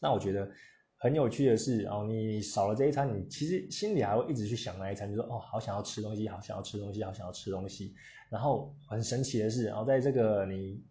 [0.00, 0.50] 那我觉得
[0.96, 7.94] 很有趣的是，哦，你少了这一餐，你其实心里还会一直去想那一餐，就说哦，好想要吃东西，好想要吃东西，好想要吃东西。
[8.30, 10.82] 然后很神奇的是，然后在这个你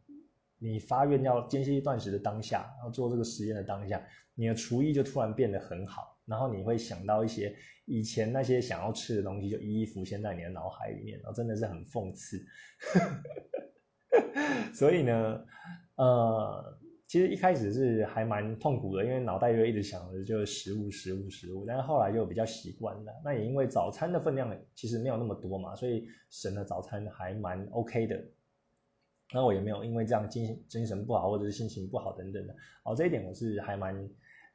[0.60, 7.54] 你发愿要间歇断食的当下，然后做这个实验的当下，你的厨艺就突然变得很好，然后你会想到一些
[7.86, 12.40] 以前那些想要吃的东西，就一一浮现在你的脑海里面，然后真的是很讽刺。
[14.74, 15.46] 所以呢，
[15.96, 23.12] 呃，其实一开始是还蛮痛苦的，因为脑袋就一直想着就是食物、食物、食物，但是后来就比较习惯了。
[23.26, 28.24] 那也因为早餐的分量其实没有那么多嘛，所以省的早餐还蛮 OK 的。
[29.32, 34.10] 那我也没有因为这样精精神不好或者是心情不好等等的，哦，这一点我是还蛮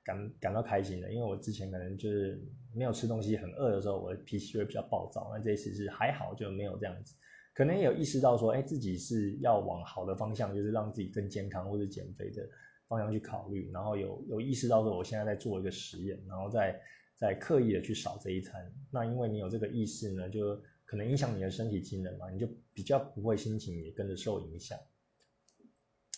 [0.05, 2.41] 感感到开心的，因为我之前可能就是
[2.75, 7.17] 没有吃东西很饿的时候，我的脾气会比较暴躁，那这一次是还好就没有这样子。
[7.55, 12.49] 可能也有意识到说，哎，自己是要往好的方向，就是让自己更健康或者减肥的
[12.89, 16.81] 方向去考虑，然后有有意识到说，我现在在做一个实验，然后再
[17.17, 18.75] 再刻意的去少这一餐。
[18.91, 24.77] 那因为你有这个意识呢，就可能影响你的身体机能嘛，你就比较不会心情也跟着受影响。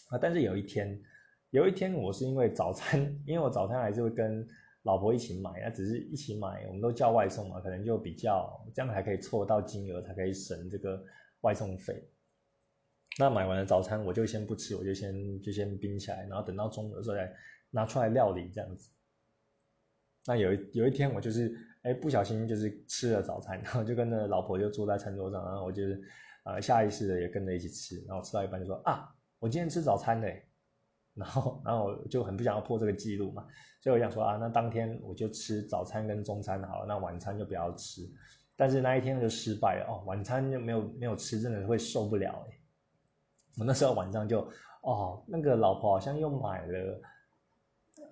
[0.08, 1.02] 啊，但是有一天，
[1.50, 4.46] 有一天我是因为早餐， 因为我早餐还是会跟
[4.82, 11.04] 老婆一起买，那只是一起买，我们都叫外送嘛，可能就比较这样还可以凑到金额，才可以省这个。
[11.42, 12.02] 外送费，
[13.20, 17.32] 那买完了早餐，我就先不吃，我就先就先冰起来，然后等到中午的时候再
[17.70, 18.90] 拿出来料理这样子。
[20.26, 26.02] 那有一有一天，我就是哎不小心就是吃了早餐，然后就跟着老婆就坐在餐桌上，然后我就是
[26.44, 30.48] 呃下意识的也跟着一起吃，然后吃到一半就说啊，我今天吃早餐嘞，
[31.16, 33.44] 然后然后我就很不想要破这个记录嘛，
[33.80, 38.02] 所以我想说啊，那当天我就吃早餐跟中餐好了，那晚餐就不要吃。
[38.58, 42.58] 但是那一天就失败了哦，晚餐就没有没有吃，真的会受不了哎。
[43.58, 44.40] 我那时候晚上就
[44.82, 47.00] 哦，那个老婆好像又买了，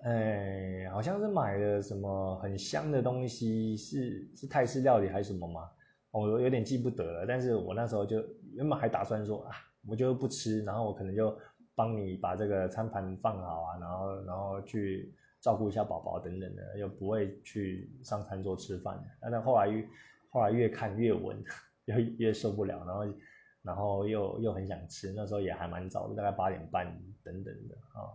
[0.03, 5.69] 哎，好像是买了什么很香的东西，是是泰式料理还是什么吗？
[6.11, 7.25] 我有点记不得了。
[7.27, 9.51] 但是我那时候就原本还打算说啊，
[9.87, 11.35] 我就不吃，然后我可能就
[11.75, 19.03] 帮你把这个餐盘放好啊，然后然后去照顾一下宝宝等等的，又不会去上餐桌吃饭。
[19.21, 19.87] 但后来越。
[20.31, 21.41] 后来越看越闻，
[21.85, 23.17] 越越受不了，然后，
[23.61, 25.13] 然后又又很想吃。
[25.15, 26.85] 那时候也还蛮早的，大概八点半
[27.23, 28.11] 等等的啊，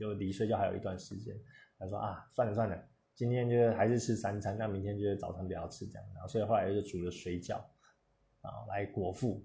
[0.00, 1.36] 就离睡觉还有一段时间。
[1.78, 6.08] 他说啊，算了算了，今天就还是吃三餐，那明天就是早餐不要吃这样。
[6.14, 7.58] 然后所以后来就煮了水饺
[8.40, 9.44] 啊来果腹。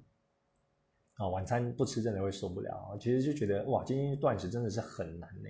[1.24, 2.98] 啊，晚餐不吃真的会受不了。
[3.00, 5.50] 其实就觉得哇，今天断食真的是很难呢。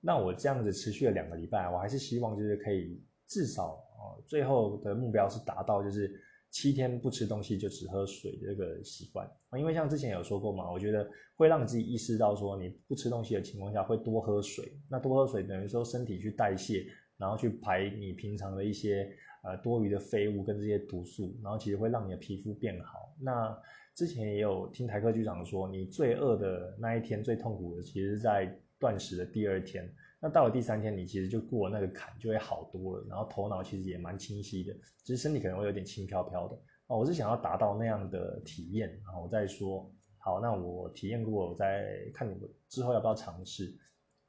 [0.00, 3.78] 那我这样子持续了两个礼拜，我还是希望就是可以至少。
[4.26, 6.12] 最后的目标是达到就是
[6.50, 16.84] 七天不吃东西就只喝水这个习惯啊，因为像之前有说过嘛，我觉得会让自己意识到说你不吃东西的情况下会多喝水，那多喝水等于说身体去代谢，
[17.16, 19.08] 然后去排你平常的一些
[19.42, 23.14] 呃多余的废物跟这些毒素，然后其实会让你的皮肤变好。
[23.20, 23.56] 那
[23.94, 29.88] 之前也有听台客局长说，你最饿的那一天最痛苦的，其实在断食的第二天。
[30.18, 33.04] 那到了第三天，你其实就过了那个坎，就会好多了。
[33.08, 34.72] 然后头脑其实也蛮清晰的，
[35.04, 36.56] 只是身体可能会有点轻飘飘的。
[36.86, 39.92] 哦，我是想要达到那样的体验，然后我再说。
[40.18, 43.76] 好，那我体验过，我再看你们之后要不要尝试。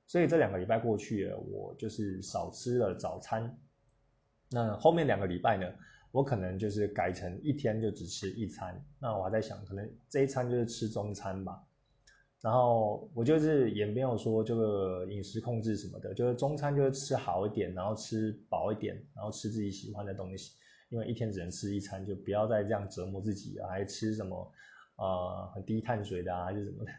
[0.08, 3.56] 所以这两个礼拜过去了，我就是少吃了早餐。
[4.54, 5.66] 那后面两个礼拜呢，
[6.12, 8.80] 我可能就是改成一天就只吃一餐。
[9.00, 11.62] 那我还在想，可能这一餐就是吃中餐吧。
[12.39, 20.52] 然后我就是也没有说这个饮食控制什么的，就是中餐就是吃好一点，然后吃饱一点，然后吃自己喜欢的东西，
[20.89, 24.52] 因为一天只能吃一餐，就不要再这样折磨自己了，还吃什么
[24.98, 26.92] 呃很低碳水的啊，还是什么的，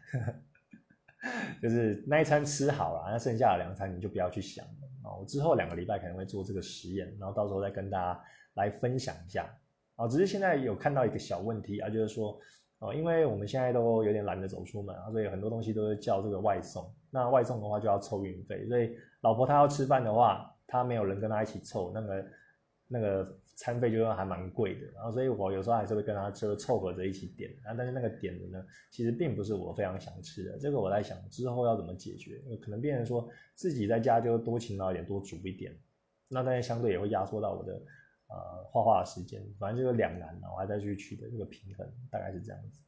[1.61, 5.15] 就是那一餐吃好了，那剩下的两餐你就不要去想了啊。
[5.19, 8.21] 我之后两个礼拜可能会做这个实验，然后到时候再跟大家
[8.55, 9.47] 来分享一下
[9.95, 10.07] 啊。
[10.07, 12.37] 只是现在有看到一个小问题啊，就是说。
[12.79, 16.93] 哦，因为我们现在都有点懒得走出门啊，所以很多东西都是叫这个外送。
[17.09, 22.21] 那外送的话就要凑运费，所以老婆她要吃饭的话，她没有人跟她一起凑，那个
[22.87, 24.87] 那个餐费就还蛮贵的。
[24.93, 30.57] 然后所以我有时候还是会跟他就凑合着一起点啊，但是那个点的呢，其实并不是我非常想吃的。
[30.57, 35.75] 这个我在想之后要怎么解决，可能变成说自己在家就多勤劳一点，多煮一点，
[36.27, 37.81] 那但是相对也会压缩到我的。
[38.27, 42.81] 呃，画画的时间，反正就是两难，我还在去取得这个平衡，大概是这样子。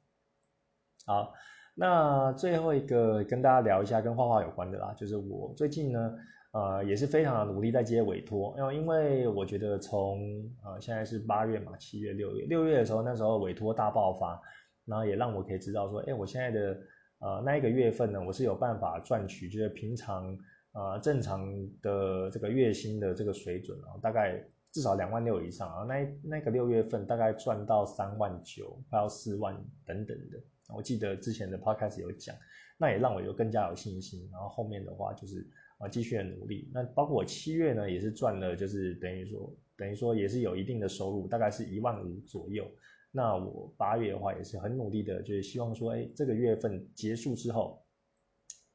[1.06, 1.32] 好，
[1.76, 6.18] 那最后一个跟大家聊一下跟画画有关的啦，就是我最近呢，
[6.52, 14.42] 呃，也是非常的努力在接委托，因为因为我觉得从呃现在是八月嘛，七月、六月，六月的时候那时候委托大爆发，
[14.86, 16.80] 然后也让我可以知道说，哎，我现在的
[17.20, 20.36] 呃那一个月份呢，我是有办法赚取，就是平常
[20.72, 21.46] 呃正常
[21.82, 29.54] 的这个月薪的这个水准啊，大概至少两万六以上啊，那那个六月份大概赚到三万九，快要四万
[29.86, 30.42] 等等的，
[30.76, 32.36] 我记得之前的 podcast 有讲，
[32.80, 35.46] 那也让我有更加有信心，然后后面的话就是。
[35.80, 36.70] 啊，继续的努力。
[36.74, 42.68] 那包括我七月呢，也是赚了，就是等于说，等于说也是有一定的收入，大概是一万五左右。
[43.12, 47.86] 那我八月的话也是很努力的，就是希望说，哎，这个月份结束之后，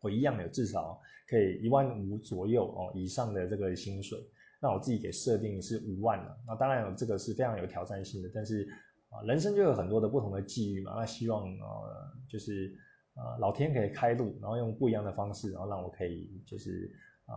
[0.00, 4.18] 我一样有至少可以一万五左右哦以上的这个薪水。
[4.60, 6.38] 那我自己给设定是五万了。
[6.46, 8.68] 那当然有这个是非常有挑战性的，但是
[9.08, 10.92] 啊，人生就有很多的不同的际遇嘛。
[10.94, 12.72] 那希望呃，就是。
[13.14, 16.90] 啊，老天可以开路，然后用不一样的方式，然后让我可以就是
[17.27, 17.35] 啊，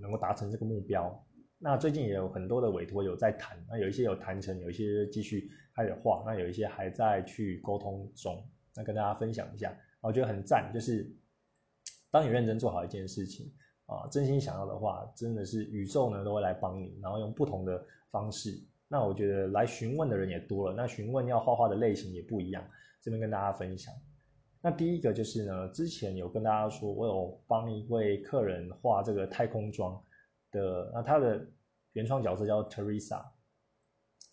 [0.00, 1.24] 能够达成这个目标。
[1.58, 8.42] 那最近也有很多的委托有在谈，那有一些有谈成，有一些继续开始画，那有一些还在去沟通中。
[8.74, 11.06] 那跟大家分享一下，我觉得很赞，就是
[12.10, 13.52] 当你认真做好一件事情
[13.84, 18.58] 啊，真心想要的话，真的是宇宙呢都会来帮你，然后用不同的方式。
[18.88, 22.64] 那我觉得来询问的人也多了，那询问要画画的类型也不一样，
[23.02, 23.92] 这边跟大家分享。
[24.62, 29.98] 那第一个就是呢，之前有跟大家说，我有帮一位客人画这个太空装
[30.52, 31.46] 的，那他的
[31.94, 33.24] 原创角色叫 Teresa，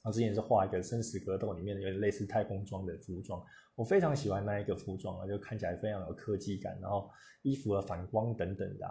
[0.03, 3.41] 他之前是画一个生死格斗里面有点类似太空装的服装，
[3.75, 7.09] 我非常喜欢那一个服装啊，就看起来非常有科技感，然后
[7.41, 8.85] 衣服的反光等等的，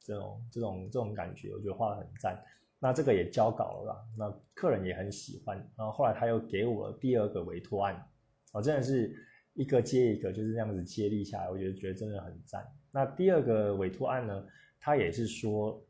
[0.00, 2.42] 这种这种这种感觉，我觉得画的很赞。
[2.78, 8.08] 那这个也交稿了啦，那客人也很喜欢，然后后来他又给我第二个委托案，
[8.50, 9.14] 我真的是。
[9.54, 12.66] 一个接一个就是这样子接力下来，我觉得觉得真的很赞。
[12.90, 14.44] 那第二个委托案呢，
[14.78, 15.80] 他也是说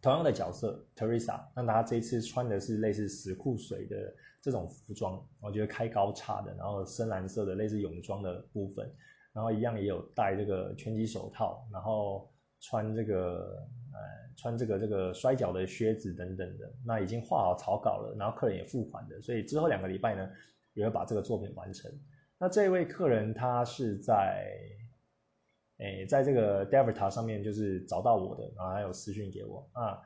[0.00, 8.90] 同样的角色 Teresa，那他这次穿的是类似死库水的这种服装，我觉得开高叉的，然后深蓝色的类似泳装的部分，
[9.32, 13.98] 然后一样也有戴这个拳击手套，然后穿这个呃
[14.36, 16.72] 穿这个这个摔跤的靴子等等的。
[16.86, 20.30] 那已经画好草稿了，然后客人也付款的，所以之后两个礼拜呢，
[20.74, 21.92] 也会把这个作品完成。
[22.42, 24.50] 那这位客人他是在，
[25.76, 30.00] 诶，在这个 d e v i t a 上面就是找到我的，然后还有私讯给我啊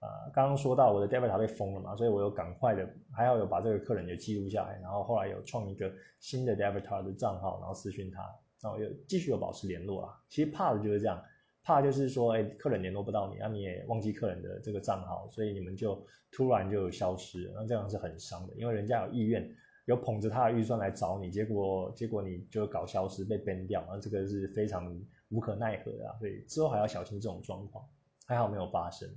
[0.00, 8.20] 啊，刚刚说到我的 d e v i t a 被封了嘛，所以我有赶快的，还要有把这个客人就记录下来，然后后来有创一个新的 d e v i t a 的账号，然后私讯他，
[8.60, 10.20] 然后又继续有保持联络啊。
[10.28, 11.22] 其实怕的就是这样，
[11.62, 19.48] 怕就是说，哎，客人联络不到你，那你也忘记客人的这个账号，所以你们就突然就消失了，那这样是很伤的，因为人家有意愿。
[19.86, 24.96] 有捧着他的预算来找你，结果结果你就搞消失被 ban 掉，那这个是非常
[25.30, 27.84] 无可奈何的，啊所以之后还要小心这种状况。
[28.28, 29.08] 还好没有发生。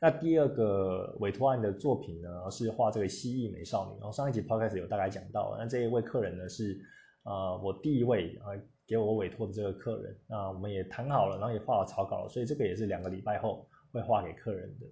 [0.00, 4.00] 那第二个委托案的作品呢，是画这个蜥蜴美少女。
[4.00, 6.76] 然后上一集 podcast 有大概讲到，那这一位客人呢是
[7.22, 8.50] 呃我第一位啊
[8.84, 14.86] 给我委托的这个客人，那我们也谈好了，然后也画了草稿，所以这个也是两个礼拜后会画给客人的。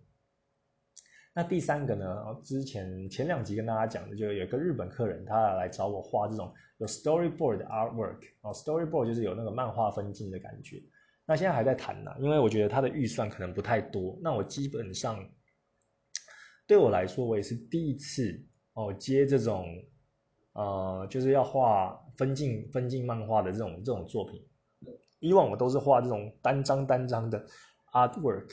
[1.38, 2.34] 那第三个呢？
[2.42, 10.82] 之前前两集跟大家讲的，就有一个日本客人，他来找我画这种有 storyboard 的 artwork 哦，storyboard 就是有那个漫画分镜的感觉。
[11.26, 14.18] 那现在还在谈呢，因为我觉得他的预算可能不太多。
[14.22, 15.22] 那我基本上
[16.66, 19.66] 对我来说，我也是第一次哦接这种
[20.54, 24.42] 呃，就是要画分镜分镜漫画的这种这种作品。
[25.18, 27.46] 以往我都是画这种单张单张的
[27.92, 28.48] artwork。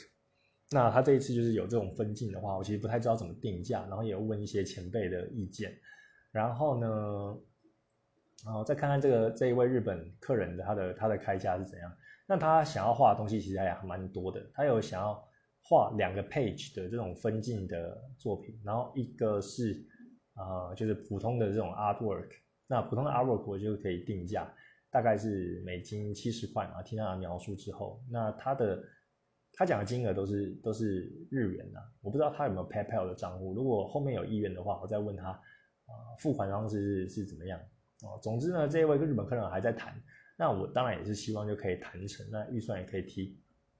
[0.74, 5.72] 那他这一次就是有这种分镜的话，我其实不太知道怎么定价，然后也问一些前辈的意见，
[6.32, 7.38] 然后呢，
[8.44, 11.96] 然后再看看这个这一位日本客人的他的他的开价是怎样。
[12.26, 15.24] 那他想要画的东西其实还蛮多的，他有想要
[15.62, 19.80] 画两个 page 的这种分镜的作品，然后一个是
[20.32, 22.30] 啊就是普通的这种 artwork，
[22.66, 24.52] 那普通的 artwork 我就可以定价，
[24.90, 28.82] 大概是美金七十块啊，听他描述之后，那他的。
[29.56, 33.54] 他讲的金额都是都是日元呐，我不知道他有没有 PayPal 的账户。
[33.54, 37.60] 如果后面有意愿的话，我再问他啊，付款方式是是怎么样
[38.02, 38.18] 哦。
[38.20, 39.94] 总之呢，这一位日本客人还在谈，
[40.36, 43.38] 那我当然也是希望就可以谈成，那预算也可以提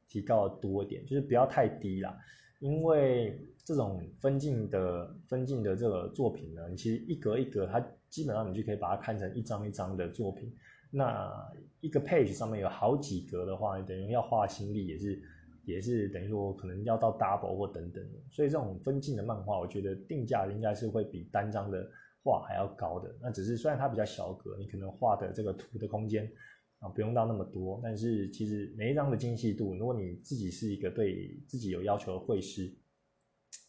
[0.08, 2.16] 提高多一点，就是不要太低啦。
[2.60, 10.54] 因为这种分镜的分镜的这个作品呢，你其实一格一格，它基本上你就可以把它看成一张一张的作品。
[10.92, 11.32] 那
[11.80, 15.20] 一个 page 上面有好几格的话，等于要花心力也是。
[15.64, 21.90] 也是等于说可能要到 double 或等等的，所以这种分镜的漫画，我觉得定价应该是会比单张的
[22.22, 23.14] 画还要高的。
[23.20, 26.30] 那只是虽然它比较小格，你可能画的这个图的空间，
[26.78, 27.80] 啊，不用到那么多。
[27.82, 32.74] 但是其实每一张的精细度，如果你自己是一个对自己有要求的绘师，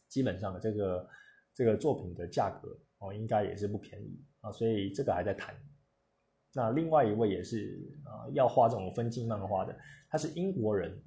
[0.10, 1.10] 基本上的这个
[1.54, 4.52] 这个作品的价格哦，应该也是不便宜啊。
[4.52, 5.56] 所以这个还在谈。
[6.54, 9.78] 那另外一位也是啊，要画这种分镜漫画的，
[10.10, 11.04] 他是英国人，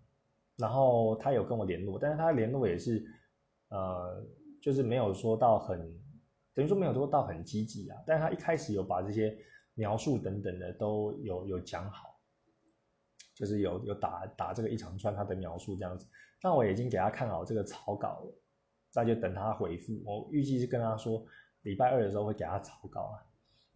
[0.58, 3.02] 然后他有跟我联络，但是他联络也是
[3.70, 4.22] 呃，
[4.60, 5.78] 就是没有说到很，
[6.54, 7.98] 等于说没有说到很积极啊。
[8.06, 9.34] 但是他一开始有把这些。
[9.78, 12.18] 描述等等的都有有讲好，
[13.36, 16.04] 就是有有打打这个一长串他的描述这样子。
[16.42, 18.42] 那我已经给他看好这个草稿了，
[18.92, 19.92] 那就等他回复。
[20.04, 21.24] 我预计是跟他说
[21.62, 23.22] 礼拜二的时候会给他草稿啊。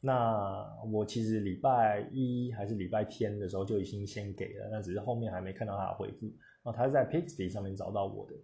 [0.01, 6.33] 那我其实礼拜一还是礼拜天的时候就已经先给了，那只是后面还没看到他的回复。
[6.63, 8.35] 哦他是在 Pixie 上面找到我的。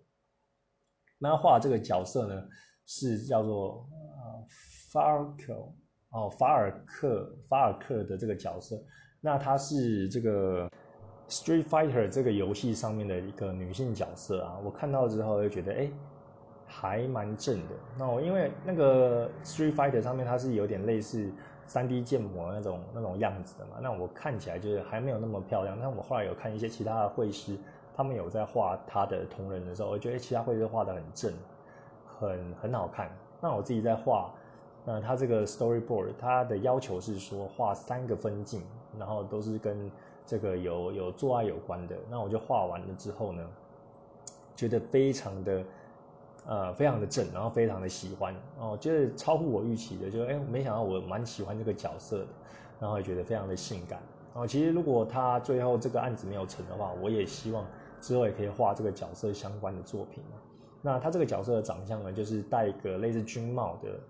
[1.19, 2.49] 那画这个角色呢
[2.87, 4.47] 是叫做呃
[4.93, 5.73] Farco。
[6.11, 8.83] 哦，法尔克，法尔克的这个角色，
[9.21, 10.67] 那她是这个
[11.29, 14.59] Street Fighter 这个游戏上面的一个女性角色啊。
[14.65, 15.91] 我看到之后就觉得，哎，
[16.67, 17.75] 还蛮正的。
[17.99, 21.31] 那我因为那个 Street Fighter 上面它是有点类似
[21.69, 25.77] 3D 建模那种那种样子的嘛，那我看起来就是还没有那么漂亮。
[25.79, 27.55] 但我后来有看一些其他的绘师，
[27.99, 31.33] 他们有在画他的同人的时候，我觉得其他绘师画的很正，
[32.07, 33.11] 很很好看。
[33.41, 34.31] 那我自己在画。
[34.85, 38.63] 那他这个 storyboard，他的要求是说画三个分镜，
[38.99, 39.91] 然后都是跟
[40.25, 41.97] 这个有有做爱有关的。
[42.09, 43.45] 那我就画完了之后呢，
[44.55, 45.65] 觉得非常的
[46.47, 52.27] 呃非常的正，然后非常的喜欢哦，就是超乎我预期的，就哎没想到我蛮喜欢这个角色的，
[52.79, 54.01] 然后也觉得非常的性感。
[54.35, 57.67] 哦，其实如果他最后这个案子没有成的话，我也希望
[58.01, 60.23] 之后也可以画这个角色相关的作品。
[60.83, 64.01] 那他这个角色的长相呢，就是戴一个类似军帽的。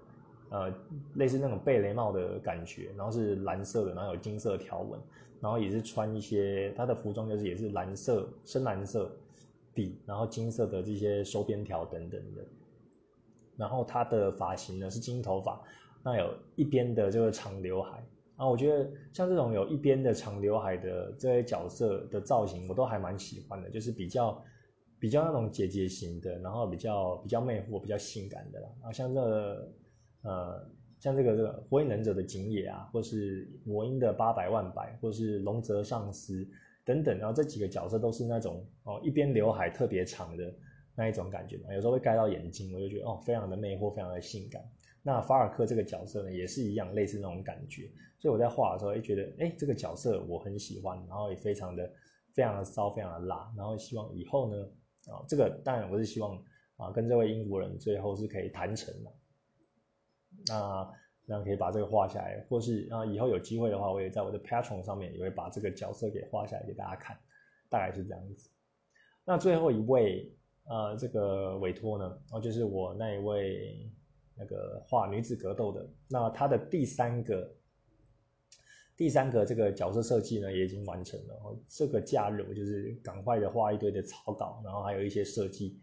[0.51, 0.73] 呃，
[1.17, 4.99] 类似那种贝雷帽的感觉，然后是蓝色的，然后有金色条纹，
[5.43, 9.15] 然后也是穿一些他的服装就是也是蓝色深蓝色
[9.75, 12.43] 底，然后金色的这些收边条等等的，
[13.59, 15.61] 然后他的发型呢是金头发，
[16.03, 18.03] 那有一边的这个长刘海，
[18.39, 24.43] 啊，我觉得像这种有一边的长刘海的这些角色的造型，我都还蛮喜欢的，就是比较
[24.99, 29.71] 比较那种姐姐型的，然后比较比较魅惑、比较性感的啦，啊，像这个。
[30.23, 30.69] 呃，
[30.99, 36.45] 像这个这个火影忍者的景野啊，或是魔音的八百万百，或是龙泽上司
[36.85, 40.53] 等等，然后这几个角色都是那种哦，一边刘海特别长的
[40.97, 44.61] 那一种感觉嘛，有时候会盖到眼睛，我就觉得哦，非常的魅惑，非常的性感。
[45.03, 51.91] 那法尔克这个角色呢，也是一样类似那种感觉，所以我在画的时候，哎，觉得哎，这个角色我很喜欢，然后也非常的
[52.35, 54.69] 非常的骚，非常的辣，然后希望以后呢，
[55.07, 56.37] 啊，这个当然我是希望
[56.77, 59.13] 啊，跟这位英国人最后是可以谈成的。
[60.47, 60.93] 那
[61.27, 67.19] 那可以把这个画下来，或是啊以后有机会的话，我也在我的 Patron 上面也会把这个角色给画下来给大家看，
[67.69, 68.51] 大概是这样子。
[69.25, 70.33] 那最后一位
[70.65, 73.91] 呃这个委托呢，然后就是我那一位
[74.39, 77.55] 那个画女子格斗的，那他的第三个
[78.97, 81.59] 第三个这个角色设计呢也已经完成了。
[81.69, 85.79] 这个假日我就是赶快的画一堆的草稿，然后还有一些设计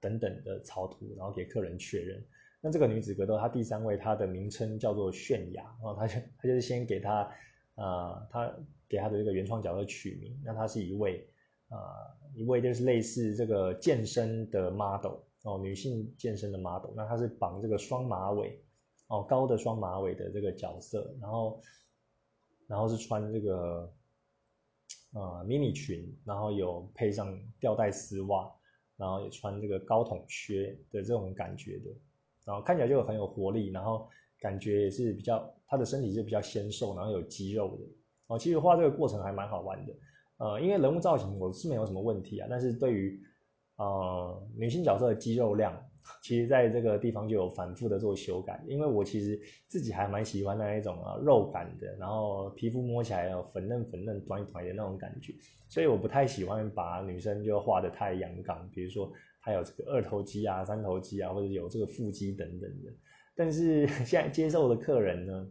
[0.00, 2.24] 等等的草图，然后给客人确认。
[2.60, 7.30] 那这个女子格斗，她第三位，她的名称叫做泫雅，然后她就她就是先给她，
[7.76, 8.54] 呃，她
[8.88, 11.26] 给她的这个原创角色取名，那她是一位，
[11.70, 11.78] 呃，
[12.34, 18.62] 一位就是类似这个健身的 model 哦，女性健身的 model，那她是绑这个双马尾，
[19.08, 21.62] 哦，高的双马尾的这个角色，然后，
[22.66, 23.92] 然后是穿这个，
[25.14, 28.52] 呃，迷你裙，然后有配上吊带丝袜，
[28.96, 31.90] 然后也穿这个高筒靴的这种感觉的。
[32.44, 34.08] 然后看起来就很有活力，然后
[34.40, 37.84] 感觉也是比较，她的身体是比较纤瘦，然后有肌肉的。
[38.26, 39.92] 哦，其实画这个过程还蛮好玩的。
[40.38, 43.22] 呃，因为人物造型我是没有什么问题啊，但是对于
[43.80, 45.74] 呃女性角色的肌肉量，
[46.22, 48.62] 其实在这个地方就有反复的做修改。
[48.68, 55.34] 因为我其实自己还蛮喜欢那一种啊肉感的，然后皮肤摸起来有粉嫩粉嫩、短短的那种感觉，
[55.68, 59.10] 所以我不太喜欢把女生就画的太阳刚，比如说。
[59.42, 62.92] 她有这个二头肌啊、三头肌啊，或者有这个腹肌等等的。
[63.34, 65.48] 但是 现在接受的客人呢，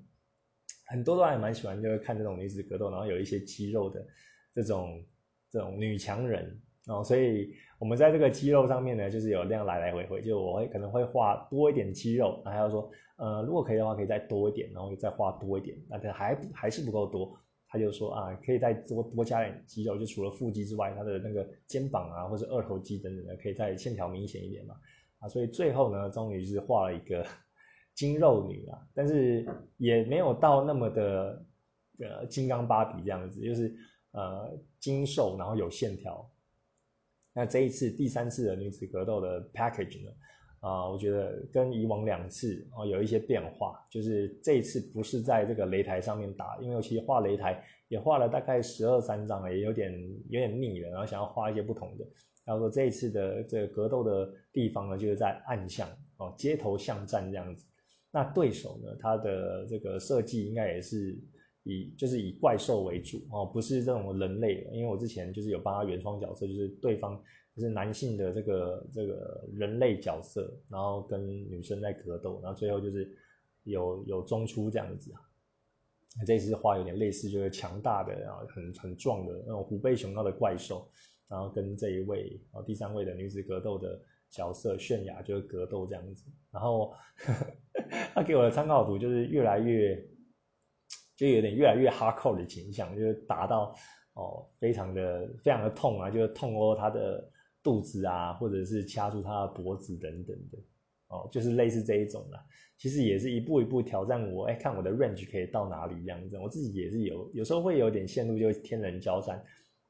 [0.85, 4.05] 很多都还蛮喜欢，就是看这种女子格斗，然后有一些肌肉的
[4.53, 5.03] 这种
[5.49, 7.03] 这种女强人然哦。
[7.03, 17.35] 所以我们在这个肌肉上面呢，就是有这样来来回回，就我会可能会画多一点肌肉，然后要说，呃，如果可以的话，可以再多一点，然后再画多一点，那还还是不够多。
[17.69, 24.75] 他就说啊，可以再多多加点肌肉，就除了腹肌之外，他的那个肩膀啊，或者二头肌等等的，可以再线条明显一点嘛。
[25.19, 27.25] 啊，所以最后呢，终于是画了一个
[27.95, 29.45] 精肉女啊，但是
[29.77, 31.45] 也没有到那么的
[31.99, 33.73] 呃金刚芭比这样子，就是
[34.11, 36.29] 呃精瘦然后有线条。
[37.33, 40.11] 那这一次第三次的女子格斗的 package 呢，
[40.61, 49.91] 啊，我觉得跟以往两次哦有一些变化，就是这一次不是在这个擂台上面打，因为我其实画擂台也画了大概十二三张了，也有点
[50.29, 52.05] 有点腻了，然后想要画一些不同的。
[52.45, 57.65] 然后说这一次的这个格斗的地方呢，就是在暗巷哦，街头巷战这样子。
[58.11, 61.15] 那对手呢，他的这个设计应该也是
[61.69, 64.73] 以就是以怪兽为主哦，不是这种人类的。
[64.73, 67.21] 因为我之前就是有帮他原创角色，就是对方
[67.55, 73.09] 就是男性的这个这个人类角色，然后跟女生在格斗，然后最后就是
[73.63, 75.21] 有有中出这样子啊。
[76.25, 80.89] 这次画有点类似，就是强大的然后很很壮的那种虎背熊腰的怪兽。
[81.29, 84.01] 然后跟这一位啊，第三位的女子格斗的
[84.31, 86.91] 角色泫雅就是格斗这样子，然后
[88.15, 89.95] 他给我的参考图就是越来越，
[91.19, 93.75] 就有点越来越哈扣的倾向，就是打到
[94.13, 97.29] 哦非常的非常的痛啊，就是痛殴他的
[97.61, 100.57] 肚子啊，或者是掐住他的脖子等等的
[101.09, 102.39] 哦，就是类似这一种的，
[102.77, 109.43] 其实也是一步一步挑战我，哎，看我的 range 可以到哪里这样子，我自己也是有有时候会有点陷入就天人交战。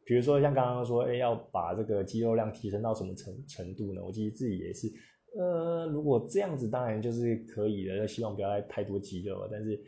[0.06, 4.04] 比如说像刚刚说，哎，要把这个肌肉量提升到什么程程度呢？
[4.04, 4.92] 我其实自己也是，
[5.38, 9.80] 呃，如果这样子当然就是可以的，希望不要太多肌肉，但是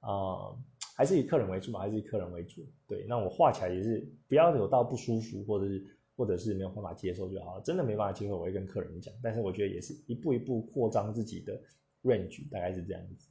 [0.00, 0.52] 啊，
[0.96, 2.66] 还是以客人为主嘛，还是以客人为主。
[2.86, 5.84] 对，那我画起来也是不要有到不舒服，或者是
[6.16, 7.62] 或者是没有办法接受就好了。
[7.62, 9.14] 真的没办法接受，我会跟客人讲。
[9.22, 11.58] 但是我觉得也是一步一步扩张自己的
[12.02, 13.28] range，大概是这样子。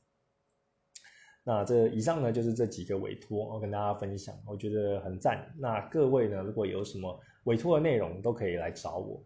[1.44, 5.54] 那这以上呢，就是这几个委托，我跟大家分享，我觉得很赞。
[5.58, 9.24] 那各位呢，如果有什么委托的内容，都可以来找我。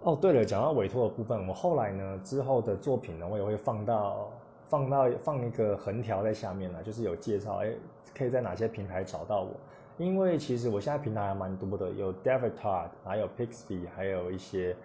[0.00, 4.32] 哦，对了，讲到委托的部分，我后来呢之后的作品呢，我也会放到
[4.68, 7.70] 放到放一个横条在下面了，就是有介绍，哎，
[8.14, 9.50] 可以在哪些平台找到我？
[9.98, 14.76] 因为其实我现在平台还蛮多的，有 David Todd，还有 Pixby，还有一些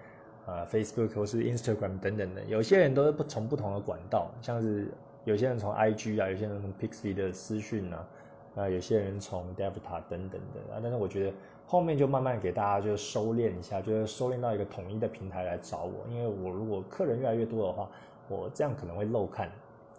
[0.45, 2.43] 呃 Facebook 或是 Instagram 等等的。
[2.45, 4.88] 有些人都是不从不同的管道，像是。
[5.23, 8.07] 有些人从 IG 啊，有些人从 Pixie 的私讯啊，
[8.55, 11.34] 啊，有些人从 Devta 等等的啊，但是我觉得
[11.67, 17.88] 后面就慢慢给大家就收敛一下，就是收敛到一个统一的平台来找我，因为我如果客人越来越多的话，
[18.29, 19.47] 我这样可能会漏看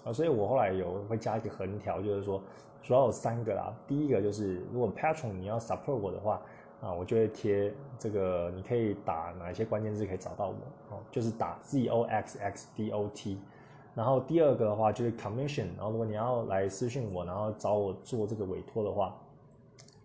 [0.04, 2.42] 啊，所以我后来有会加一个横条，就是说
[2.82, 6.42] 主要有三个啦，第一个就是如果 Patron 你要 support 我的话
[6.80, 13.38] 啊，我就会贴这个，你可以打哪一些关键字可以找到我哦，就是打 Z O X X D O T。
[13.94, 19.14] 然后第二个的话就是 commission，然后如果你要来私信我，然后找我做这个委托的话，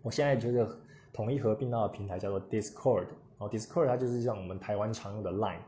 [0.04, 0.68] 我现在就是
[1.14, 3.06] 统一合并到的平台叫做 Discord，
[3.39, 5.62] 然后 Discord 它就是像我们台湾常用的 Line，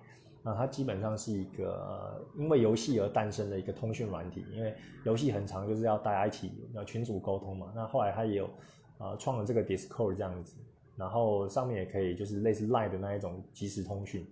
[0.43, 4.73] 那它基本上是一个因为游戏而诞生的一个通讯软体，因为
[5.05, 8.49] 游戏很长就是要大家一起要群组沟通嘛，那后来它也有
[8.97, 10.55] 呃创了这个 Discord 这样子，
[10.95, 14.25] 然后上面也可以就是类似 Line 的那一种即时通讯，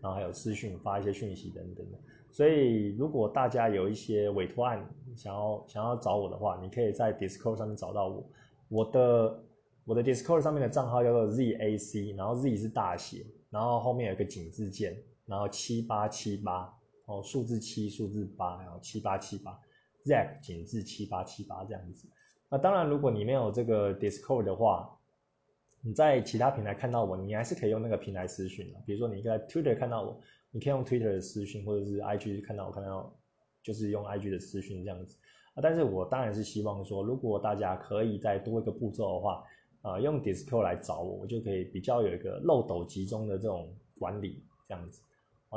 [0.00, 1.86] 然后还有私讯发一些讯息等等。
[2.30, 4.84] 所以，如果大家有一些委托案
[5.14, 8.26] 想要想要找我的话，你可以在 Discord 上面找到我。
[8.68, 9.44] 我的
[9.84, 14.96] 我的 Discord 上面的账号叫做 ZAC，然后 Z 是大写，然后后面有个井字键，
[15.26, 16.72] 然后七八七八
[17.06, 19.58] 哦，数字七，数字八，然后七八七八
[20.04, 22.08] ，Z 井字七八七八这样子。
[22.48, 24.98] 那当然，如果你没有这个 Discord 的话，
[25.80, 28.80] 你在其他平台看到我，你还是可以用那个平台私讯的。
[28.86, 30.20] 比如说，你在 Twitter 看到我。
[30.56, 33.12] 你可以用 Twitter 的私讯，或者是 IG 看到我看到，
[33.60, 35.18] 就是用 IG 的私讯这样子
[35.54, 35.58] 啊。
[35.60, 39.44] 但是我当然是希望说，如果大家可以再多一个步骤的话，
[39.82, 45.02] 啊，用 Discord 来找我，我就可以比较有一个漏斗集中的这种管理这样子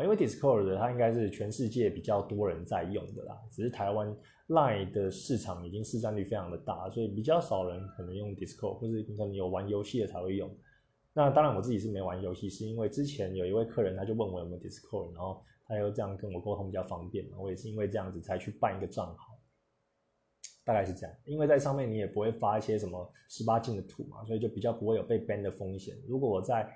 [0.04, 4.16] 因为 Discord 它应该是全世界比较多人在用的啦，只是台湾
[4.48, 10.50] Line 的市场已经市占率非常的大，所以比较少人可能用 Discord，或是可能有玩游戏的才会用。
[11.14, 17.38] 那当然，我自己是没玩游戏，是因为之前有一位客人，他就问我有没有 Discord，然后他又这样跟我沟通比较方便嘛。
[17.40, 19.40] 我也是因为这样子才去办一个账号，
[20.64, 21.16] 大概是这样。
[21.26, 25.96] 因为在上面你也不会发一些什么十八禁的图嘛，所以就比较不会有被 ban 的风险。
[26.08, 26.72] 如果我在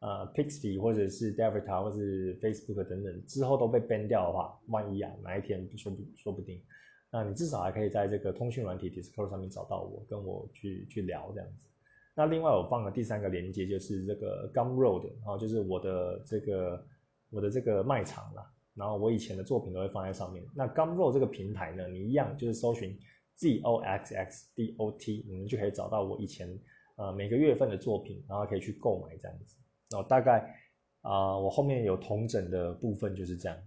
[0.00, 6.62] 呃 Pixie 或者是 d e v i t a 或是 Facebook 等等之后都被 ban 掉的话，万一啊哪一天说不说不定，
[7.10, 11.68] 那你至少还可以在这个通讯软体 Discord 上面找到我，跟我去去聊这样子。
[12.14, 16.84] 那另外我放了第三个连接，就是这个 Gumroad，然后就是我的这个
[17.30, 20.44] 我的这个卖场啦，然后我以前的作品都会放在上面。
[20.54, 22.98] 那 Gumroad 这个平台呢，你一样就是搜寻
[23.36, 26.58] Z O X X D O T，你们就可以找到我以前
[26.96, 29.56] 呃每个月份的作品，然后可以去购买这样子。
[29.90, 30.54] 然后大概
[31.02, 33.58] 啊，我后面有同整的部分就是这样。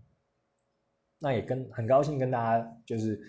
[1.19, 3.21] 那也跟很高兴跟大家就是。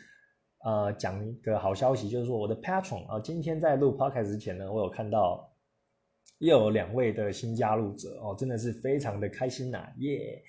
[0.64, 5.53] 呃讲一个好消息，就是说我的 Patron 啊，今天在录 Podcast 之前呢，我有看到
[6.38, 10.42] 又有两位的新加入者哦，真的是非常的开心呐，耶！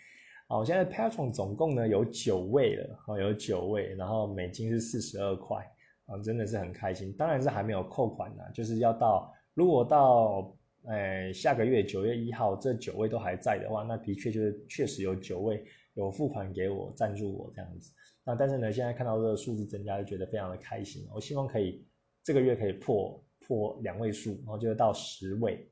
[0.48, 5.70] 好，现在 Patron 总共呢有九位了，哦，有九位，然后美金是四十二块，
[6.06, 7.12] 啊，真的是很开心。
[7.18, 10.56] 当然是还没有扣款呢，就是要到，如果到，
[10.88, 15.64] 呃，下个月九月一号这九位都还在的话，那的确就是确实有九位
[15.96, 17.92] 有付款给我赞助我这样子。
[18.24, 21.08] 那但是呢，现在看到这个数字增加，就觉得非常的开心。
[21.14, 21.86] 我希望可以
[22.24, 25.70] 这个月可以破破两位数，然后就到十位。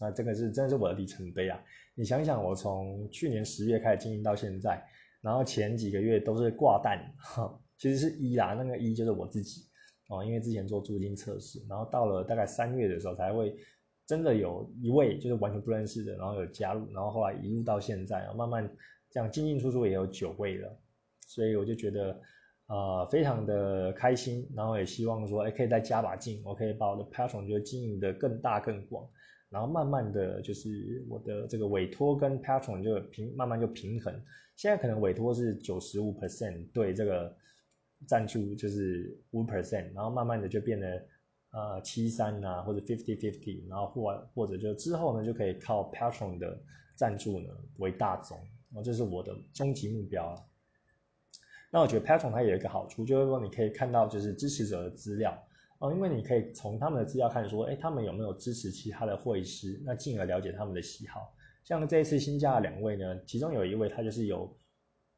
[0.00, 1.62] 那这个是真的是我的里程碑啊！
[1.94, 4.82] 你想想，我从去年十月开始经营到现在，
[5.20, 9.62] 然后前几个月都是挂蛋，哈，其实是一啦，那个一就是我自己
[10.08, 13.54] 哦，因为之前做租金测试，然后到了大概三月的时候才会
[14.12, 18.70] 真的有一位就是完全不认识的，然后有加入，然后后来一路到现在，慢慢
[19.10, 20.78] 这样进进出出也有九位了，
[21.26, 22.20] 所以我就觉得
[22.66, 29.08] 呃非常的开心，然后也希望说，哎，可以再加把劲，我可以把我的 Patron 就经营的更大更广。
[29.48, 34.12] 然后慢慢的就是我的这个委托跟 Patron 就平慢慢就平衡，
[34.56, 37.34] 现在可能委托是九十五 percent 对这个
[38.06, 41.02] 赞助就是五 percent，然后慢慢的就变得
[41.52, 46.60] 呃七三呐或者 fifty fifty，然后或或者就之后呢就可以靠 Patron 的
[46.94, 47.48] 赞助呢
[47.78, 48.36] 为大宗，
[48.70, 50.34] 然后这是我的终极目标。
[51.70, 55.40] 那我觉得 Patron 它有一个好处就是说你可以看到就是支持者的资料。
[55.78, 61.34] 哦，因为你可以从他们的资料看，说，哎，他们有没有支持其他的会师，那进而了解他们的喜好。
[61.64, 64.56] 像这一次新加的两位呢，其中有一位他就是有，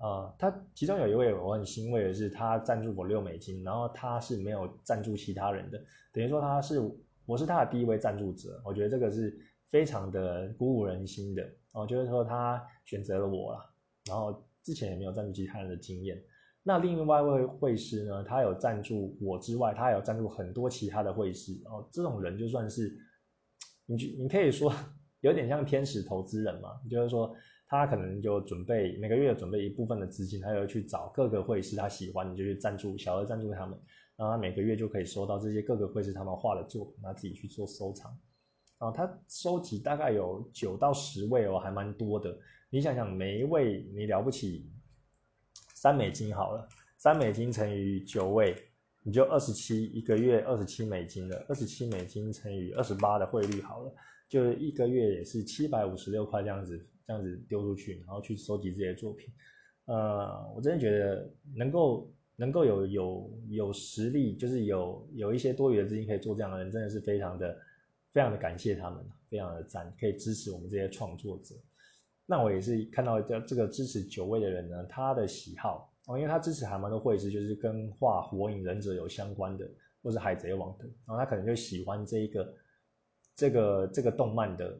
[0.05, 5.83] 呃，他其中有一位我很欣慰的是，他赞助我六美金，然后他是没有赞助其他人的，
[6.13, 6.79] 等于说他是
[7.25, 9.35] 我是他的第一位赞助者，我觉得这个是
[9.71, 11.43] 非常的鼓舞人心的。
[11.73, 13.75] 哦，就是说他选择了我了，
[14.07, 16.23] 然后之前也没有赞助其他人的经验。
[16.63, 18.23] 那另外一位会师呢？
[18.25, 21.89] 他有赞助我之外，他还有赞助很多其他的会师哦。
[21.91, 22.95] 这种人就算是
[23.87, 24.71] 你，你可以说
[25.23, 26.69] 有点像天使投资人嘛。
[26.91, 27.35] 就是说，
[27.67, 33.79] 他可能就准备每个月准备一部分的资金，他要去找各个会师他喜欢，你就去赞助，小额赞助他们，
[34.17, 38.17] 然后他每个月就可以收到这些各个会师他们画的作品，他自己去做收藏。
[38.79, 42.37] 啊，他收集大概有九到十位哦，还蛮多的。
[42.71, 44.71] 你想想，每一位你了不起。
[45.75, 48.57] 三美金好了，三美金乘以九位，
[49.03, 51.45] 你就二十七一个月二十七美金了。
[51.49, 53.95] 二十七美金乘以二十八的汇率好了，
[54.29, 59.33] 就一个月也是七百五十六块这样子，这样子丢出去，然后去收集这些作品。
[59.87, 67.57] 呃，我真的觉得能够能够有有有实力，就是有有一些多余的资金可以做这样的人，真的是非常的
[68.13, 71.55] 非常的感谢他们，非常的赞，可以支持我们这些创作者。
[72.27, 79.71] 那我也是看到这这个支持九位的人呢，他的喜好哦，因为他支持还蛮多绘师，就是跟画火影忍者有相关的，
[80.03, 82.55] 或是海贼王的，然后他可能就喜欢这一个
[83.37, 84.75] 这个这个动漫的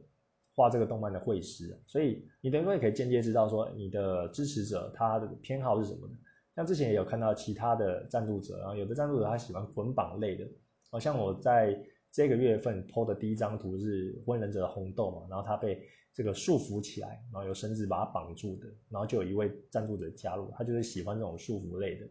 [0.55, 6.15] 画这个动漫的绘师，所以你等于说也可以间接知道说你的支持者他的偏好是什么的。
[6.55, 10.47] 像之前也有看到其他的赞助者，然后有的赞助者他喜欢捆绑类的，
[10.91, 11.77] 好像我在
[12.13, 15.87] 这个月份 PO 的第一张图是火影忍者的红豆嘛，然后他被。
[16.17, 22.07] 这个束缚起来，然后有绳子把它绑住的，然后就有一位赞助者加入，他就是喜欢这种束缚类的，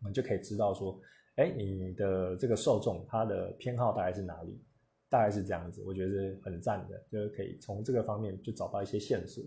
[0.00, 1.00] 我们就可以知道说，
[1.36, 4.60] 哎，你的这个受众他的偏好大概是哪里，
[5.14, 9.44] 大概是这样子，我觉得很赞的，就是可以从这个方面就找到一些线索。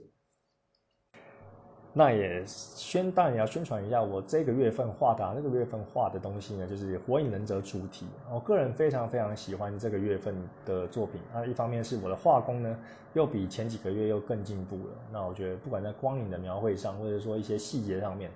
[1.91, 8.05] 那也宣，当然也要宣传一下我这个月份画的，那个月份画的东西呢，就是《火影忍者》主题。
[8.31, 10.33] 我个人非常非常喜欢这个月份
[10.65, 11.19] 的作品。
[11.33, 12.79] 那一方面是我的画工呢，
[13.13, 14.93] 又比前几个月又更进步了。
[15.11, 18.31] 那我觉得不管在光影的描绘上，或者说一些细节上面，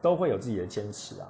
[0.00, 1.26] 都会有自己的坚持啊。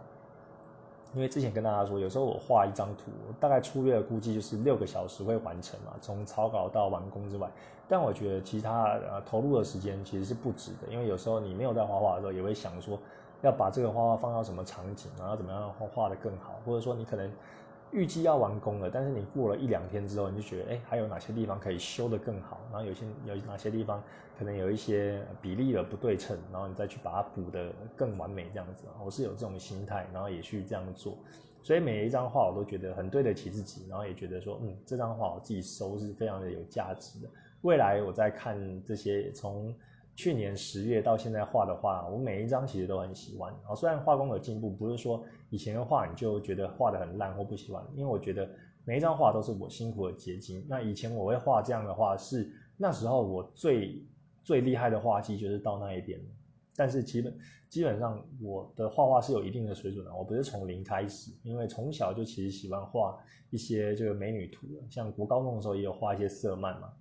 [1.14, 7.48] 因为之前跟大家说，有时候我画一张图，大概粗略估计就是六个小时会完成嘛，从草稿到完工之外。
[7.88, 12.98] 但我觉得其他呃投入的时间其实是不值的，因为有时候你没有在画画的时候，也会想说
[13.42, 17.30] 要把这个画画放到什么场景，然后怎么样画画的更好，或者说你可能
[17.92, 24.02] 预计要完工了，但是你过了一两天之后，你就觉得哎还有哪些地方可以修得更好，然后有些有哪些地方
[24.38, 28.84] 可能有一些比例的不对称，然后你再去把它补得更完美这样子。
[29.04, 31.16] 我是有这种心态，然后也去这样做，
[31.62, 37.28] 所以每一张画我都觉得很对得起自己，然后也觉得说嗯这张画我自己收是非常的有价值的。
[37.62, 39.74] 未来我在看这些，从
[40.16, 43.52] 去年十月到现在画的画，我每一张其实都很喜欢。
[43.60, 48.48] 然后虽然画工有进步，不是说以前的画你就觉得画的很烂或不喜欢，因为我觉得
[48.84, 50.64] 每一张画都是我辛苦的结晶。
[50.68, 54.02] 那以前我会画这样的画，是那时候我最
[54.42, 56.18] 最厉害的画技就是到那一边
[56.74, 57.34] 但是基本
[57.68, 63.18] 基本上我的画画是有一定的水准的，我不是从零开始，因为从小就其实喜欢画
[63.50, 66.92] 一些这个美女图，像国高中的时候也有画一些色漫嘛，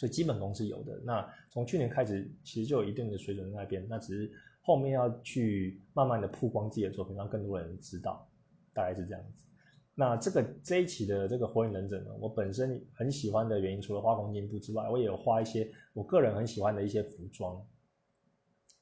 [0.00, 0.98] 所以基本功是有的。
[1.04, 4.32] 那从去年开始，其实就有一定的水准在那边，那只是
[4.62, 8.26] 后面要去慢慢的曝光自己的作品，让更多人知道，
[8.72, 9.44] 大概是这样子。
[9.94, 17.62] 那这个这一期的这个火影忍者呢，我本身很喜欢的原因，除了画工进步之外，我也有画一些我个人很喜欢的一些服装。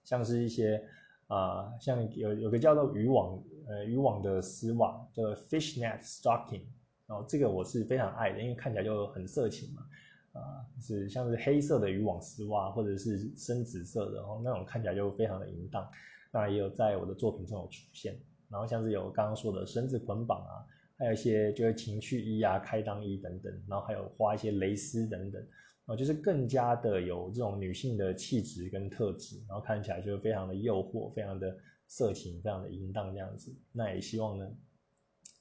[0.04, 0.80] 像是一些
[1.26, 6.62] 啊，像有有个叫做渔网呃渔网的丝袜，叫做 fishnet stocking，
[7.08, 9.84] 然后这个我是非常爱的，因为看起来就很色情嘛，
[10.32, 15.88] 啊是像是黑色的渔网丝袜或者是深紫色的，然后那种看起来就非常的淫荡，
[16.32, 18.18] 那也有在我的作品中有出现，
[18.48, 20.66] 然后像是有刚刚说的绳子捆绑啊，
[20.96, 25.44] 还有一些就是情趣衣啊、开裆衣等等，然后还有画一些蕾丝等等。
[25.86, 31.56] 啊，就是更加的有这种女性的气质跟特质，然后看起来就非常的诱惑，非常的
[31.86, 33.50] 色情，非常的淫荡这样子。
[33.72, 34.46] 那也希望呢，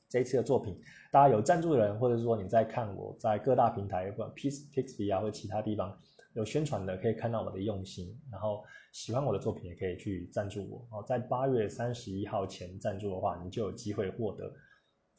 [0.10, 0.80] 这一次的作品，
[1.12, 5.98] 大家有赞助的人，或者说你在看我在各大平台，不管 P Pixby 啊或其他地方
[6.34, 8.18] 有宣传的，可以看到我的用心。
[8.32, 10.88] 然后喜欢我的作品，也可以去赞助我。
[10.92, 14.52] 哦，在八月三十一号前赞助的话，你就有机会获得，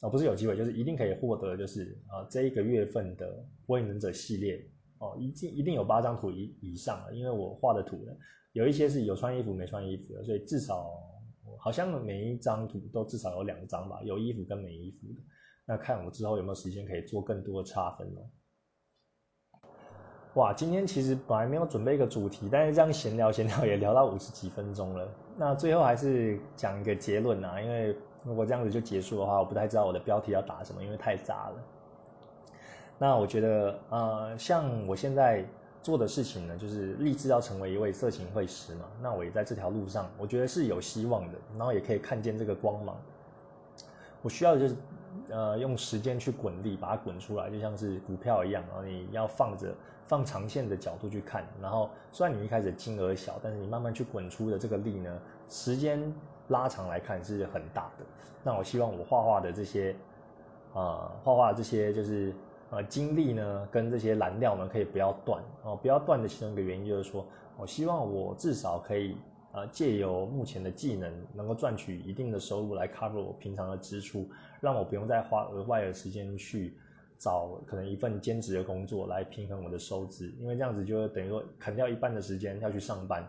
[0.01, 4.59] 哦，不是有机会，就是一定可以获得，就是啊这一个月份的火影忍者系列。
[5.01, 8.11] 哦，一定一定有八张图以以上了，因为我画的图呢，
[8.51, 10.91] 有一些是有穿衣服没穿衣服的，所以至少
[11.59, 15.21] 好像每一张图都至少有两张吧，有衣服跟没衣服的。
[15.65, 18.21] 那看我之后有没有时间可以做更多的差分哦。
[20.35, 25.07] 哇，今天其实本来没有准备一个主题，但是这样闲聊闲聊也聊到五十几分钟了。
[25.37, 31.55] 那最后还是讲一个结论啊，因为如果这样子就结束的话，我不太知道我的标题要打什么，因为太杂了。
[32.97, 35.45] 那我觉得，呃，像我现在
[35.81, 38.85] 做的事情呢，就是立志要成为一位色情会师嘛。
[39.01, 42.97] 那我也在这条路上，我觉得是有希望的，然后也可以看见这个光芒。
[44.21, 44.75] 我需要的就是，
[45.29, 49.73] 呃，用时间去滚力，把它滚出来，就像是股票一样，然后你要放着
[50.07, 51.45] 放长线的角度去看。
[51.61, 56.13] 然后虽然你一开始金额小，但是你慢慢去滚出的这个力呢，时间
[56.49, 58.05] 拉长来看是很大的。
[58.43, 59.95] 那我希望我画画的这些，
[60.73, 62.33] 啊，画画这些就是。
[62.71, 65.75] 呃，精力呢，跟这些燃料呢，可以不要断哦。
[65.75, 67.25] 不要断的其中一个原因就是说，
[67.57, 69.17] 我希望我至少可以
[69.53, 74.29] 呃，借由目前的技能，能够赚取一定的收入来 cover 我平常的支出，
[74.61, 76.77] 让我不用再花额外的时间去
[77.17, 80.31] 找可能一份兼职的工作来平衡我的收支。
[80.39, 83.27] 因为这样子就等于说砍掉一半的时间要去上班，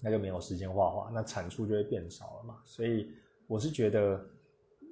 [0.00, 2.56] 那就没有时间画画，那产出就会变少了嘛。
[2.64, 3.12] 所以
[3.46, 4.20] 我是觉得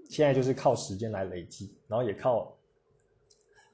[0.08, 2.55] 现在就是靠时间来累积，然后也靠。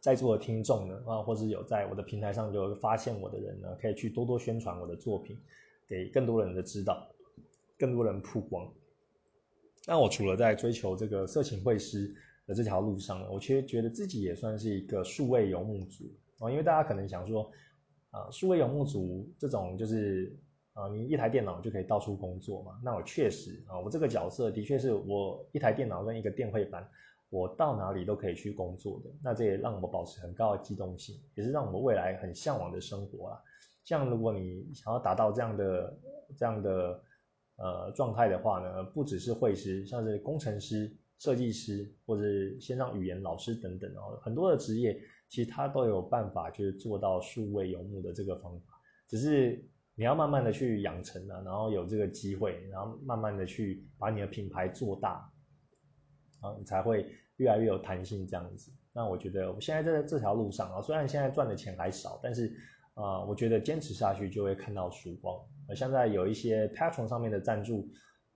[0.02, 5.38] 在座的听众呢，啊，或者有在我的平台上就发现我的人呢，可以去多多宣传我的作品，
[5.86, 7.08] 给更多人的知道，
[7.78, 8.68] 更多人曝光。
[9.86, 12.12] 那我除了在追求这个色情会师
[12.48, 16.04] 的这条路上呢，我其实觉得自己也算是一个数位游牧族
[16.40, 17.48] 啊，因为大家可能想说，
[18.10, 20.36] 啊，数位游牧族这种就是
[20.72, 22.76] 啊，你一台电脑就可以到处工作嘛。
[22.82, 26.84] 那我确实啊，我这个角色的确是我一台电脑跟一个电绘板。
[27.32, 33.40] 我到哪里都可以去工作的，那这也让我们保持很高的机动性，也是让我们未来很向往的生活啊。
[33.84, 35.98] 像如果你想要达到这样的
[36.36, 37.02] 这样的
[37.56, 42.22] 呃状态的话呢，不只是会师，像是工程师、设计师或者
[42.60, 48.74] 线上语言老师等等哦，很多的职业其实他都有办法就是做到数位游牧的这个方法，
[49.08, 55.32] 只是你要慢慢的去养成啊，然后有这个机会，然后慢慢的去把你的品牌做大，
[56.42, 57.10] 啊，你才会。
[57.42, 62.54] 越来越有弹性这样子，那我觉得我现在在这条路上啊，虽然现在赚的钱还少，但是
[62.94, 65.36] 啊，我觉得坚持下去就会看到曙光。
[65.68, 67.88] 而现在有一些 Patron 上面的赞助，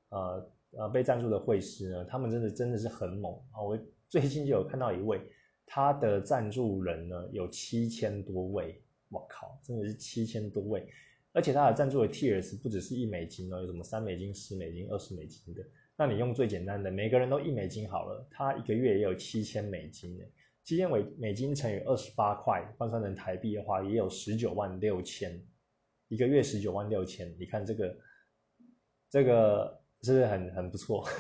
[0.09, 3.63] 呃呃被赞助的会师呢，他们真的真的是很猛啊！
[3.63, 3.79] 我
[4.09, 5.21] 最近就有看到一位，
[5.67, 10.85] 他的赞助人呢有七千多位，我靠，真的是七千多位，
[11.33, 15.63] 而且他的赞助的 Tiers 不只是一美金哦，有什么三美金、十美金、二十美金的。
[15.99, 20.25] 那你用最简单的，每个人都一美金好了，他一个月也有七千美金呢。
[20.63, 25.41] 七千美美金乘以二十八块，换算成台币的话，也有十九万六千，
[26.09, 27.35] 一个月十九万六千。
[27.39, 27.97] 你看这个，
[29.09, 31.09] 这个是不是很很不错？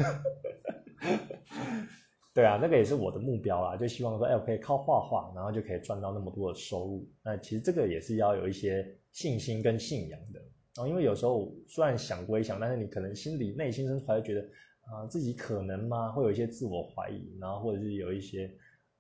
[2.35, 7.09] 对啊，那个也是我的目标啊，就希望说，哎，我可以靠画画，然后就可以赚到那么多的收入。
[7.23, 10.43] 那其实这个也是要有一些信心跟信仰的。
[10.77, 14.41] 然哦，因为有时候虽然想归想，但是你可能心里内心深处还是觉得
[14.83, 16.13] 啊，自己可能吗？
[16.13, 18.51] 会有一些自我怀疑，然后或者是有一些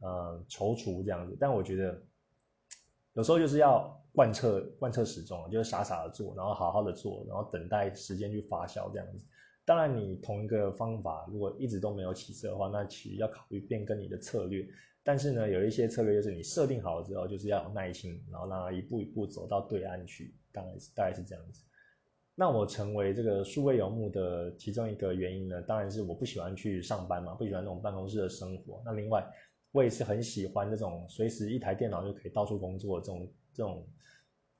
[0.00, 1.36] 呃踌躇这样子。
[1.38, 2.02] 但我觉得
[3.12, 9.24] 有时候就是要贯彻贯彻始终，就是傻傻的做，然后好好的做，然后等待时间去发酵这样子。
[9.64, 14.66] 当然，你同一个方法如果一直都没有起色的话，那其实要考虑变更你的策略。
[15.06, 21.62] 但是呢，有一些策略就是你设定好了之后，就是要有耐心，然后让它一步一步走到对岸去，大概是大概是这样子。
[22.34, 28.82] 那我成为这个数位游牧的其中一个原因呢，当然是我不喜欢去上班嘛，不喜欢那种办公室的生活。
[28.84, 29.24] 那另外，
[29.70, 33.86] 我也是很喜欢这种随时一台电脑就可以到处工作的这种这种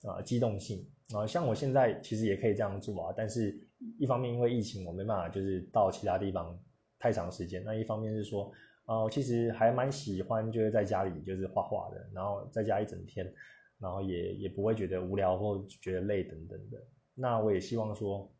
[0.03, 1.26] 啊机动性啊。
[1.26, 3.59] 像我现在其实也可以这样做啊，但是
[3.99, 6.57] 一方面因为疫情我没办法就是到其他地方
[7.01, 8.53] 太长时间，那一方面是说
[8.87, 13.30] 啊，我其实还蛮喜欢就是在家里就是画画的，然后在家一整天，
[13.78, 16.78] 然后也也不会觉得无聊或觉得累等等的。
[17.14, 18.32] 那我也希望说，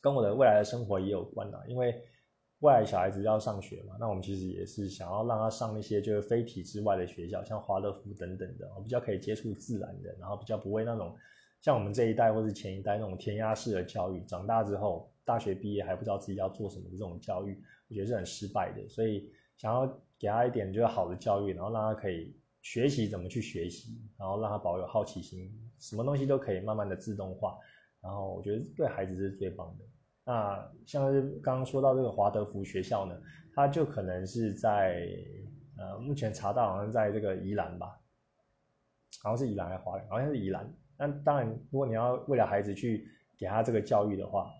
[0.00, 2.00] 跟我的未来的生活也有关啊，因为
[2.60, 11.16] 未来小孩子要上学嘛，那我们其实也是想要让他上一些就是非体制外的学校，像华德福等等的，比较可以接触自然的，然后比较不会那种
[11.60, 19.86] 像我们这一代或是前一代那种填鸭式的教育，长大之后大学毕业还不知道自己要做什么的这种教育，我觉得是很失败的，所以想要
[20.18, 27.58] 给他一点就是好的教育，然后让他可以学习怎么去学习，然后让他保有好奇心，什么东西都可以慢慢的自动化。
[28.00, 29.84] 然后我觉得对孩子是最棒的。
[30.24, 33.16] 那像是刚刚说到这个华德福学校呢，
[33.54, 35.08] 它就可能是在
[35.78, 37.98] 呃目前查到好像在这个宜兰吧，
[39.22, 40.72] 好像是宜兰还是华好像是宜兰。
[40.98, 44.50] 那当然，如果你要为了孩子去给他这个教育的话，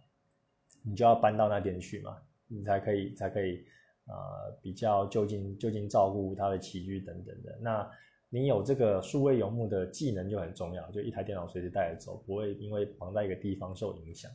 [0.84, 2.16] 你就要搬到那边去嘛，
[2.47, 3.64] 你才可以才可以
[4.07, 7.59] 呃比较就近就近照顾他的起居等等的。
[7.61, 7.91] 那
[8.29, 14.31] 你有这个数位游牧的技能就很重要，就一台电脑随时带着走，不会因为绑在一个地方受影响。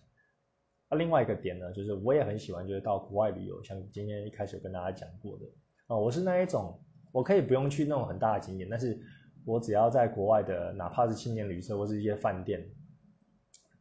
[0.90, 5.46] 那另外一个点呢，就是我也很喜欢，就是到国外旅游，像今天一开始跟大家讲过的
[5.88, 6.80] 啊，我是那一种，
[7.12, 9.00] 我可以不用去那种很大的景点，但是
[9.46, 12.66] 我只要在国外的，哪怕是青年旅社或是一些饭店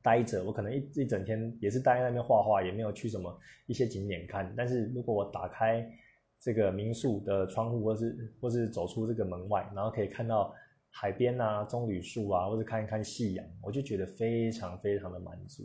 [0.03, 5.89] 待着，我可能一一整天也是待在那边画画，也没有去什么一些景点看，但是如果我打开。
[6.43, 10.51] 这个民宿的窗户，或是或是走出这个门外，然后可以看到
[10.89, 15.63] 海边啊、棕榈树啊，或者看一看夕阳，我就觉得非常非常的满足。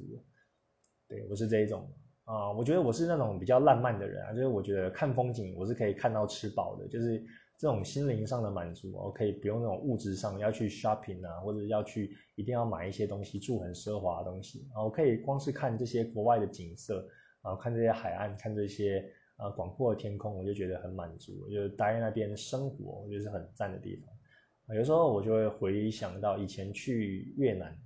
[1.07, 1.89] 对我是这一种
[2.25, 7.23] 啊，我觉得我是那种比较浪漫的人啊，就是我觉得看风景我是可以看到吃饱的，就是
[7.57, 17.07] 这种心灵上的满足，我可以不用那种物质上要去 shopping 啊，或者要去一定要买一些东西住很奢华的东西啊，我可以光是看这些国外的景色
[17.41, 19.09] 啊，看这些海岸，看这些。
[19.37, 21.37] 啊，广阔的天空，我就觉得很满足。
[21.43, 24.77] 我就待在那边生活，我觉得是很赞的地方。
[24.77, 27.77] 有时候我就会回想到以前去越南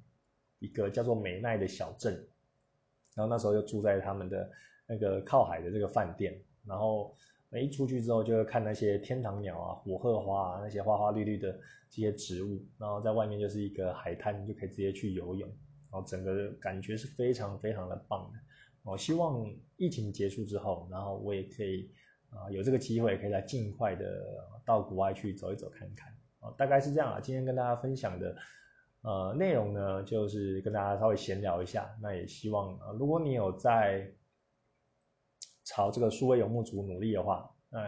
[0.59, 2.13] 一个叫做美奈的小镇，
[3.15, 4.47] 然后那时候就住在他们的
[4.88, 6.39] 那个靠海的这个饭店。
[6.67, 7.17] 然后
[7.58, 11.52] 一出去之后，就会看那些天堂鸟啊、火鹤花啊，那些花花绿绿的
[11.89, 12.64] 这些植物。
[12.78, 15.50] 然后在外面就是一个海滩，就可以直接去游泳。
[15.91, 18.39] 然后整个感觉是非常非常的棒的。
[18.84, 19.43] 我希望
[19.76, 21.89] 疫情结束之后，然后我也可以
[22.30, 24.24] 啊有这个机会，可以来尽快的
[24.64, 26.08] 到国外去走一走看看
[26.39, 27.20] 啊，大概是这样啊。
[27.20, 28.36] 今天跟大家分享的
[29.02, 31.89] 呃内容呢，就是跟大家稍微闲聊一下。
[32.00, 34.08] 那也希望啊，如果你有在
[35.70, 37.80] 朝这个数位游牧族努力的话，呃，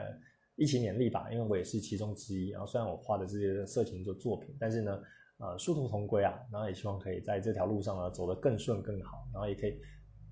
[0.55, 2.49] 一起勉励吧，因为我也是其中之一。
[2.49, 5.01] 然后虽然我画的这些色情的作品，但是呢，
[5.39, 6.33] 呃，殊途同归啊。
[6.51, 9.71] 然后也希望可以在这条路上呢走得更顺更好，然后也可以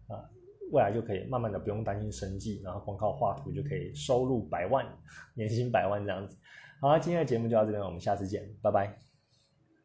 [0.07, 0.23] 啊。
[0.71, 4.85] 未来就可以慢慢的不用担心生计，然后光靠画图就可以收入百万，
[5.33, 6.37] 年薪百万这样子。
[6.79, 9.08] 好，今天的节目就到这边，我们下次见，拜拜。